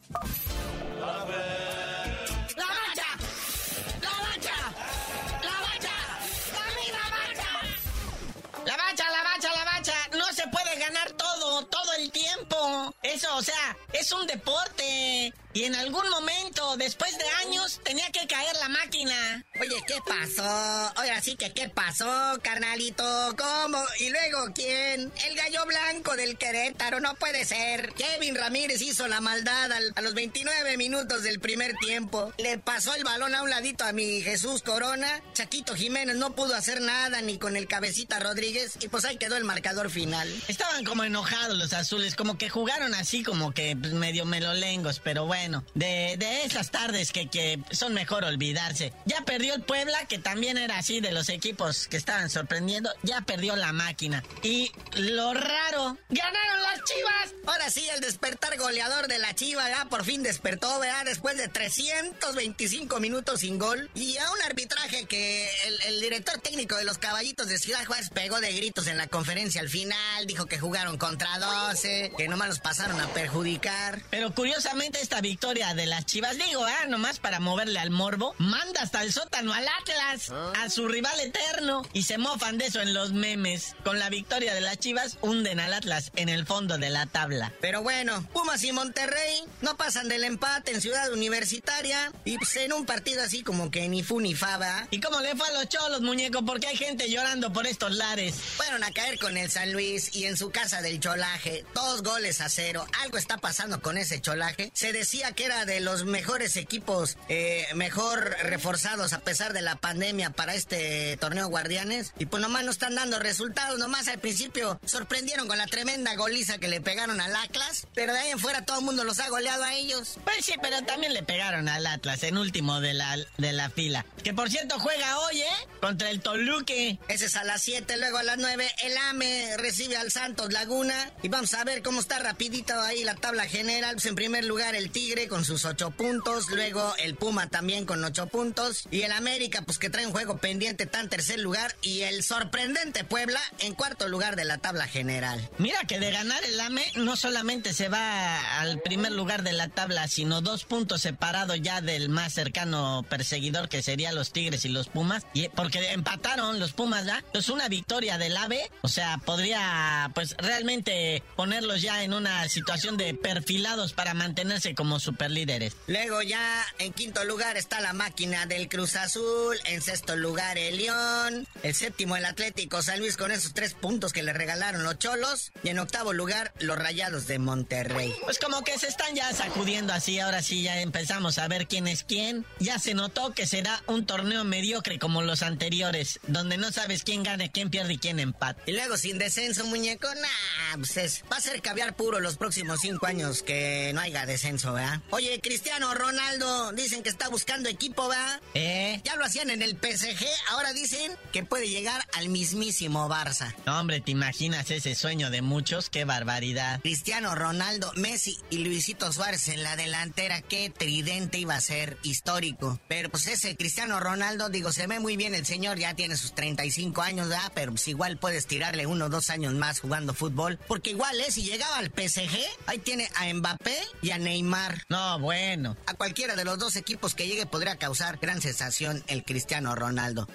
Eso, 13.04 13.36
o 13.36 13.42
sea, 13.42 13.78
es 13.92 14.12
un 14.12 14.26
deporte. 14.26 15.34
Y 15.56 15.66
en 15.66 15.76
algún 15.76 16.10
momento, 16.10 16.78
después 16.78 17.16
de 17.16 17.30
años, 17.46 17.80
tenía 17.84 18.10
que 18.12 18.26
caer 18.26 18.56
la 18.56 18.70
máquina. 18.70 19.46
Oye, 19.62 19.84
¿qué 19.86 19.98
pasó? 20.04 20.94
Oye, 21.00 21.22
sí 21.22 21.36
que 21.36 21.54
¿qué 21.54 21.70
pasó, 21.70 22.40
carnalito? 22.42 23.04
¿Cómo? 23.38 23.78
¿Y 24.00 24.10
luego 24.10 24.52
quién? 24.56 25.12
El 25.28 25.36
gallo 25.36 25.64
blanco 25.68 26.16
del 26.16 26.40
Querétaro, 26.40 27.00
no 27.02 27.14
puede 27.16 27.46
ser. 27.46 27.94
Kevin 27.94 28.34
Ramírez 28.34 28.82
hizo 28.82 29.08
la 29.08 29.22
maldad 29.22 29.72
a 29.96 30.02
los 30.02 30.16
29 30.16 30.76
minutos 30.78 31.22
del 31.22 31.40
primer 31.40 31.76
tiempo. 31.76 32.34
Le 32.40 32.58
pasó 32.58 32.96
el 32.96 33.04
balón 33.04 33.36
a 33.36 33.44
un 33.44 33.52
ladito 33.52 33.84
a 33.84 33.94
mi 33.94 34.24
Jesús 34.24 34.64
Corona. 34.64 35.22
Chaquito 35.34 35.76
Jiménez 35.76 36.16
no 36.16 36.34
pudo 36.34 36.56
hacer 36.56 36.82
nada 36.82 37.22
ni 37.22 37.38
con 37.38 37.56
el 37.58 37.68
cabecita 37.68 38.20
Rodríguez. 38.20 38.78
Y 38.82 38.88
pues 38.88 39.06
ahí 39.06 39.18
quedó 39.18 39.38
el 39.38 39.44
marcador 39.44 39.92
final. 39.92 40.28
Estaban 40.48 40.84
como 40.84 41.04
enojados 41.04 41.56
los 41.60 41.74
azules, 41.74 42.16
como 42.16 42.40
que 42.40 42.50
jugaron 42.50 42.96
así 42.96 43.22
como 43.22 43.54
que 43.54 43.78
pues, 43.80 43.94
medio 43.94 44.26
melolengos, 44.26 45.00
pero 45.00 45.28
bueno 45.28 45.43
bueno, 45.44 45.66
de, 45.74 46.16
de 46.18 46.46
esas 46.46 46.72
tardes 46.72 47.12
que, 47.12 47.28
que 47.28 47.60
son 47.72 47.94
mejor 47.94 48.24
olvidarse. 48.24 48.94
Ya 49.04 49.26
perdió 49.26 49.54
el 49.56 49.62
Puebla, 49.62 50.06
que 50.06 50.18
también 50.18 50.58
era 50.58 50.78
así 50.78 51.02
de 51.02 51.12
los 51.12 51.28
equipos 51.28 51.90
que 51.90 51.98
estaban 51.98 52.30
sorprendiendo. 52.30 52.90
Ya 53.02 53.20
perdió 53.20 53.58
la 53.58 53.74
máquina. 53.74 54.24
Y 54.42 54.72
lo 54.96 55.34
raro, 55.34 55.98
¡ganaron 56.08 56.62
las 56.62 56.82
chivas! 56.86 57.34
Ahora 57.46 57.70
sí, 57.70 57.86
el 57.94 58.00
despertar 58.00 58.58
goleador 58.58 59.10
de 59.10 59.20
la 59.20 59.36
chiva, 59.36 59.68
ya 59.68 59.84
por 59.90 60.06
fin 60.06 60.24
despertó, 60.24 60.80
¿verdad? 60.80 61.04
Después 61.04 61.36
de 61.36 61.50
325 61.50 63.02
minutos 63.02 63.42
sin 63.42 63.60
gol. 63.60 63.90
Y 63.96 64.16
a 64.16 64.32
un 64.32 64.42
arbitraje 64.44 65.04
que 65.08 65.50
el, 65.68 65.82
el 65.88 66.00
director 66.00 66.40
técnico 66.40 66.78
de 66.78 66.86
los 66.86 67.00
caballitos 67.00 67.50
de 67.50 67.58
Ciudad 67.58 67.84
Juárez 67.86 68.12
pegó 68.12 68.40
de 68.40 68.54
gritos 68.54 68.88
en 68.88 68.96
la 68.96 69.08
conferencia 69.08 69.60
al 69.60 69.68
final. 69.68 70.26
Dijo 70.26 70.46
que 70.46 70.58
jugaron 70.58 70.98
contra 70.98 71.38
12, 71.38 72.14
que 72.18 72.30
nomás 72.30 72.48
los 72.48 72.60
pasaron 72.60 73.02
a 73.02 73.10
perjudicar. 73.10 74.02
Pero 74.10 74.34
curiosamente 74.34 75.02
esta 75.02 75.20
victoria 75.20 75.33
victoria 75.34 75.74
de 75.74 75.88
las 75.88 76.06
Chivas, 76.06 76.38
digo, 76.38 76.64
ah, 76.64 76.86
nomás 76.88 77.18
para 77.18 77.40
moverle 77.40 77.80
al 77.80 77.90
morbo, 77.90 78.36
manda 78.38 78.84
hasta 78.84 79.02
el 79.02 79.12
sótano 79.12 79.52
al 79.52 79.68
Atlas, 79.82 80.30
a 80.30 80.70
su 80.70 80.88
rival 80.88 81.20
eterno, 81.20 81.82
y 81.92 82.04
se 82.04 82.20
mofan 82.20 82.60
de 82.60 82.68
eso 82.68 82.82
en 82.82 82.94
los 82.94 83.14
memes. 83.14 83.76
Con 83.84 83.98
la 83.98 84.10
victoria 84.10 84.54
de 84.54 84.62
las 84.62 84.78
Chivas, 84.78 85.18
hunden 85.22 85.60
al 85.60 85.74
Atlas 85.74 86.12
en 86.16 86.30
el 86.30 86.46
fondo 86.46 86.78
de 86.78 86.92
la 86.92 87.08
tabla. 87.08 87.52
Pero 87.62 87.82
bueno, 87.82 88.24
Pumas 88.32 88.64
y 88.64 88.74
Monterrey 88.74 89.44
no 89.62 89.76
pasan 89.76 90.08
del 90.08 90.24
empate 90.24 90.72
en 90.72 90.82
Ciudad 90.82 91.12
Universitaria, 91.12 92.12
y 92.26 92.38
pues 92.38 92.56
en 92.58 92.72
un 92.72 92.86
partido 92.86 93.24
así 93.24 93.42
como 93.42 93.72
que 93.72 93.90
ni 93.90 94.04
fu 94.04 94.20
ni 94.20 94.36
faba. 94.36 94.88
¿Y 94.92 95.00
cómo 95.00 95.20
le 95.20 95.36
fue 95.36 95.48
a 95.48 95.54
los 95.54 95.68
cholos, 95.68 96.02
muñeco? 96.02 96.46
Porque 96.46 96.68
hay 96.68 96.78
gente 96.78 97.10
llorando 97.10 97.52
por 97.52 97.66
estos 97.66 97.96
lares. 97.96 98.36
Fueron 98.36 98.84
a 98.84 98.92
caer 98.92 99.18
con 99.18 99.36
el 99.36 99.50
San 99.50 99.74
Luis 99.74 100.16
y 100.16 100.26
en 100.26 100.38
su 100.38 100.52
casa 100.52 100.84
del 100.84 101.00
cholaje, 101.00 101.66
dos 101.74 102.04
goles 102.04 102.40
a 102.40 102.50
cero. 102.50 102.86
Algo 103.02 103.18
está 103.18 103.40
pasando 103.40 103.82
con 103.82 103.98
ese 103.98 104.22
cholaje. 104.22 104.70
Se 104.76 104.94
decía 104.94 105.23
que 105.32 105.46
era 105.46 105.66
de 105.66 105.80
los 105.80 106.06
mejores 106.06 106.58
equipos, 106.58 107.18
eh, 107.30 107.66
mejor 107.76 108.36
reforzados 108.44 109.14
a 109.14 109.20
pesar 109.20 109.54
de 109.54 109.62
la 109.62 109.76
pandemia 109.76 110.30
para 110.32 110.54
este 110.54 111.18
torneo 111.18 111.48
Guardianes. 111.48 112.14
Y 112.20 112.26
pues 112.26 112.42
nomás 112.42 112.64
no 112.64 112.72
están 112.72 112.96
dando 112.96 113.20
resultados, 113.20 113.80
nomás 113.80 114.08
al 114.08 114.20
principio 114.20 114.80
sorprendieron 114.86 115.48
con 115.48 115.58
la 115.58 115.68
tremenda 115.68 116.16
goliza 116.16 116.58
que 116.58 116.68
le 116.68 116.82
pegaron 116.82 117.22
al 117.22 117.36
Atlas, 117.36 117.88
pero 117.94 118.14
de 118.14 118.20
ahí 118.20 118.32
en 118.32 118.40
fuera 118.40 118.66
todo 118.66 118.80
el 118.80 118.86
mundo 118.86 119.04
los 119.04 119.20
ha 119.20 119.30
goleado 119.30 119.64
a 119.64 119.74
ellos. 119.76 120.18
Pues 120.24 120.46
sí, 120.46 120.54
pero 120.62 120.84
también 120.84 121.14
le 121.14 121.24
pegaron 121.24 121.70
al 121.70 121.86
Atlas 121.88 122.24
en 122.24 122.38
último 122.38 122.82
de 122.82 122.94
la, 122.94 123.18
de 123.38 123.54
la 123.54 123.70
fila. 123.70 124.06
Que 124.24 124.34
por 124.34 124.50
cierto 124.50 124.80
juega 124.80 125.20
hoy, 125.20 125.42
¿eh? 125.42 125.68
Contra 125.82 126.10
el 126.10 126.22
Toluque. 126.22 127.00
Ese 127.08 127.26
es 127.26 127.36
a 127.36 127.44
las 127.44 127.62
7, 127.62 127.98
luego 127.98 128.18
a 128.18 128.24
las 128.24 128.38
9 128.38 128.72
el 128.84 128.98
AME 128.98 129.58
recibe 129.58 129.98
al 129.98 130.12
Santos 130.12 130.52
Laguna. 130.52 131.12
Y 131.22 131.30
vamos 131.30 131.54
a 131.54 131.64
ver 131.64 131.82
cómo 131.82 132.00
está 132.00 132.20
rapidito 132.20 132.80
ahí 132.82 133.04
la 133.04 133.16
tabla 133.16 133.46
general. 133.46 133.96
Pues 133.96 134.06
en 134.06 134.16
primer 134.16 134.46
lugar 134.46 134.76
el 134.76 134.92
Tigre 134.92 135.13
con 135.30 135.46
sus 135.46 135.64
ocho 135.66 135.92
puntos, 135.92 136.50
luego 136.50 136.96
el 136.98 137.16
Puma 137.16 137.48
también 137.48 137.86
con 137.86 138.04
ocho 138.04 138.26
puntos 138.28 138.86
y 138.90 139.04
el 139.04 139.12
América 139.12 139.62
pues 139.62 139.78
que 139.78 139.92
trae 139.92 140.08
un 140.08 140.12
juego 140.12 140.38
pendiente 140.38 140.90
en 140.92 141.10
tercer 141.10 141.40
lugar 141.40 141.76
y 141.82 142.02
el 142.02 142.24
sorprendente 142.24 143.04
Puebla 143.04 143.40
en 143.60 143.76
cuarto 143.76 144.08
lugar 144.08 144.36
de 144.36 144.44
la 144.44 144.58
tabla 144.58 144.88
general. 144.88 145.50
Mira 145.60 145.86
que 145.88 146.00
de 146.00 146.12
ganar 146.12 146.44
el 146.44 146.60
AME 146.60 146.84
no 146.96 147.16
solamente 147.16 147.74
se 147.74 147.90
va 147.90 148.60
al 148.60 148.80
primer 148.82 149.12
lugar 149.12 149.44
de 149.44 149.54
la 149.54 149.70
tabla, 149.70 150.08
sino 150.08 150.42
dos 150.42 150.66
puntos 150.66 151.02
separados 151.02 151.62
ya 151.62 151.82
del 151.82 152.10
más 152.10 152.34
cercano 152.34 153.06
perseguidor 153.08 153.70
que 153.70 153.84
sería 153.84 154.14
los 154.14 154.32
Tigres 154.32 154.66
y 154.66 154.70
los 154.70 154.88
Pumas, 154.88 155.26
y 155.34 155.50
porque 155.50 155.92
empataron 155.92 156.60
los 156.60 156.74
Pumas 156.74 157.06
ya, 157.06 157.24
pues 157.32 157.50
una 157.50 157.68
victoria 157.68 158.18
del 158.18 158.36
AVE, 158.36 158.72
o 158.82 158.88
sea, 158.88 159.20
podría 159.20 160.12
pues 160.16 160.36
realmente 160.38 161.22
ponerlos 161.36 161.82
ya 161.82 162.04
en 162.04 162.14
una 162.14 162.50
situación 162.50 162.98
de 162.98 163.14
perfilados 163.14 163.94
para 163.94 164.14
mantenerse 164.14 164.74
como 164.74 165.00
superlíderes. 165.04 165.76
Luego 165.88 166.22
ya 166.22 166.66
en 166.80 166.94
quinto 166.94 167.24
lugar 167.26 167.58
está 167.58 167.82
la 167.82 167.94
máquina 167.94 168.46
del 168.46 168.70
Cruz 168.70 168.96
Azul, 168.96 169.58
en 169.66 169.82
sexto 169.82 170.16
lugar 170.16 170.58
el 170.58 170.78
León, 170.78 171.48
el 171.62 171.76
séptimo 171.76 172.16
el 172.16 172.26
Atlético 172.26 172.82
San 172.82 173.00
Luis 173.00 173.18
con 173.18 173.32
esos 173.32 173.54
tres 173.54 173.74
puntos 173.74 174.14
que 174.14 174.24
le 174.24 174.34
regalaron 174.34 174.84
los 174.84 174.98
Cholos 175.00 175.52
y 175.64 175.70
en 175.70 175.80
octavo 175.80 176.14
lugar 176.14 176.54
los 176.60 176.78
Rayados 176.78 177.28
de 177.28 177.40
Monterrey. 177.40 178.14
Pues 178.24 178.40
como 178.40 178.64
que 178.64 178.78
se 178.80 178.88
están 178.88 179.16
ya 179.16 179.32
sacudiendo 179.34 179.94
así, 179.94 180.20
ahora 180.20 180.42
sí 180.42 180.64
ya 180.64 180.82
empezamos 180.82 181.38
a 181.38 181.48
ver 181.48 181.68
quién 181.68 181.88
es 181.88 182.04
quién. 182.04 182.46
Ya 182.60 182.80
se 182.80 182.94
notó 182.94 183.34
que 183.34 183.46
será 183.46 183.84
un 183.88 184.06
torneo 184.06 184.44
mediocre 184.44 185.00
como 185.00 185.22
los 185.22 185.42
anteriores, 185.42 186.20
donde 186.28 186.58
no 186.58 186.72
sabes 186.72 187.04
quién 187.04 187.24
gana, 187.24 187.50
quién 187.50 187.70
pierde 187.70 187.94
y 187.94 187.98
quién 187.98 188.20
empate. 188.20 188.62
Y 188.66 188.74
luego 188.74 188.98
sin 188.98 189.18
descenso, 189.18 189.66
muñeco, 189.66 190.08
nah, 190.16 190.78
pues 190.78 191.24
va 191.32 191.38
a 191.38 191.42
ser 191.42 191.62
caviar 191.62 191.96
puro 191.96 192.20
los 192.20 192.38
próximos 192.38 192.80
cinco 192.82 193.06
años 193.06 193.44
que 193.44 193.92
no 193.94 194.02
haya 194.02 194.26
descenso, 194.26 194.74
¿verdad? 194.84 195.02
Oye, 195.12 195.40
Cristiano 195.42 195.94
Ronaldo, 195.94 196.72
dicen 196.74 197.04
que 197.04 197.10
está 197.10 197.30
buscando 197.30 197.70
equipo, 197.70 198.08
¿va? 198.08 198.40
¿Eh? 198.54 199.02
Ya 199.04 199.16
lo 199.16 199.26
hacían 199.26 199.50
en 199.50 199.62
el 199.62 199.72
PSG, 199.72 200.26
ahora 200.50 200.74
dicen 200.74 201.14
que 201.32 201.44
puede 201.44 201.70
llegar 201.70 202.06
al 202.14 202.30
mismísimo 202.30 203.08
Barça. 203.10 203.54
No, 203.66 203.80
hombre, 203.80 204.02
¿te 204.02 204.12
imaginas 204.12 204.70
ese 204.72 204.96
sueño 204.96 205.30
de 205.30 205.42
muchos? 205.42 205.90
¡Qué 205.90 206.06
barbaridad! 206.06 206.82
Cristiano 206.82 207.36
Ronaldo, 207.36 207.92
Messi 207.96 208.38
y 208.50 208.60
Luisito 208.60 209.12
Suárez 209.12 209.48
en 209.48 209.64
la 209.64 209.76
delantera, 209.76 210.42
qué 210.42 210.70
tridente 210.70 211.38
iba 211.38 211.56
a 211.56 211.62
ser 211.62 211.98
histórico. 212.04 212.80
Pero 212.88 213.10
pues 213.10 213.28
ese 213.28 213.56
Cristiano 213.56 214.00
Ronaldo, 214.00 214.50
digo, 214.50 214.72
se 214.72 214.88
ve 214.88 215.00
muy 215.00 215.18
bien 215.18 215.36
el 215.36 215.46
señor, 215.46 215.78
ya 215.78 215.94
tiene 215.94 216.18
sus 216.18 216.34
35 216.36 217.02
años, 217.02 217.30
¿verdad? 217.30 217.52
Pero 217.56 217.72
pues 217.72 217.88
igual 217.88 218.18
puedes 218.18 218.48
tirarle 218.48 218.86
uno 218.86 219.06
o 219.06 219.10
dos 219.10 219.30
años 219.30 219.54
más 219.54 219.80
jugando 219.80 220.14
fútbol. 220.14 220.60
Porque 220.68 220.92
igual, 220.92 221.20
¿eh? 221.20 221.32
Si 221.32 221.44
llegaba 221.44 221.78
al 221.78 221.88
PSG, 221.92 222.38
ahí 222.68 222.80
tiene 222.80 223.10
a 223.16 223.34
Mbappé 223.34 223.78
y 224.02 224.12
a 224.12 224.18
Neymar. 224.18 224.73
No, 224.90 225.20
bueno. 225.20 225.76
A 225.86 225.94
cualquiera 225.94 226.36
de 226.36 226.46
los 226.46 226.60
dos 226.60 226.76
equipos 226.76 227.16
que 227.16 227.28
llegue 227.28 227.46
podría 227.46 227.78
causar 227.78 228.18
gran 228.22 228.42
sensación 228.42 229.04
el 229.08 229.24
Cristiano 229.24 229.76
Ronaldo. 229.76 230.28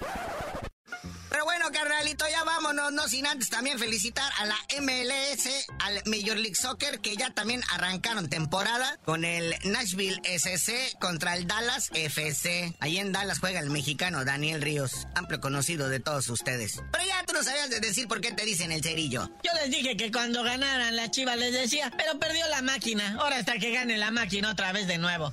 Pero 1.30 1.44
bueno, 1.44 1.70
carnalito, 1.70 2.24
ya 2.28 2.42
vámonos, 2.44 2.92
no 2.92 3.06
sin 3.06 3.26
antes 3.26 3.50
también 3.50 3.78
felicitar 3.78 4.30
a 4.38 4.46
la 4.46 4.56
MLS, 4.80 5.66
al 5.80 6.02
Major 6.06 6.36
League 6.36 6.54
Soccer, 6.54 7.00
que 7.00 7.16
ya 7.16 7.30
también 7.30 7.62
arrancaron 7.70 8.28
temporada 8.28 8.98
con 9.04 9.24
el 9.24 9.54
Nashville 9.64 10.20
SC 10.24 10.98
contra 10.98 11.36
el 11.36 11.46
Dallas 11.46 11.90
FC. 11.92 12.74
Ahí 12.80 12.98
en 12.98 13.12
Dallas 13.12 13.40
juega 13.40 13.60
el 13.60 13.70
mexicano 13.70 14.24
Daniel 14.24 14.62
Ríos, 14.62 15.06
amplio 15.14 15.40
conocido 15.40 15.88
de 15.88 16.00
todos 16.00 16.28
ustedes. 16.28 16.80
Pero 16.92 17.04
ya 17.04 17.24
tú 17.24 17.34
no 17.34 17.42
sabías 17.42 17.70
de 17.70 17.80
decir 17.80 18.08
por 18.08 18.20
qué 18.20 18.32
te 18.32 18.44
dicen 18.44 18.72
el 18.72 18.82
cerillo. 18.82 19.30
Yo 19.44 19.52
les 19.54 19.70
dije 19.70 19.96
que 19.96 20.10
cuando 20.10 20.42
ganaran 20.42 20.96
la 20.96 21.10
chiva 21.10 21.36
les 21.36 21.52
decía, 21.52 21.92
pero 21.96 22.18
perdió 22.18 22.48
la 22.48 22.62
máquina. 22.62 23.16
Ahora 23.20 23.36
hasta 23.36 23.58
que 23.58 23.70
gane 23.70 23.98
la 23.98 24.10
máquina 24.10 24.50
otra 24.50 24.72
vez 24.72 24.86
de 24.86 24.98
nuevo. 24.98 25.32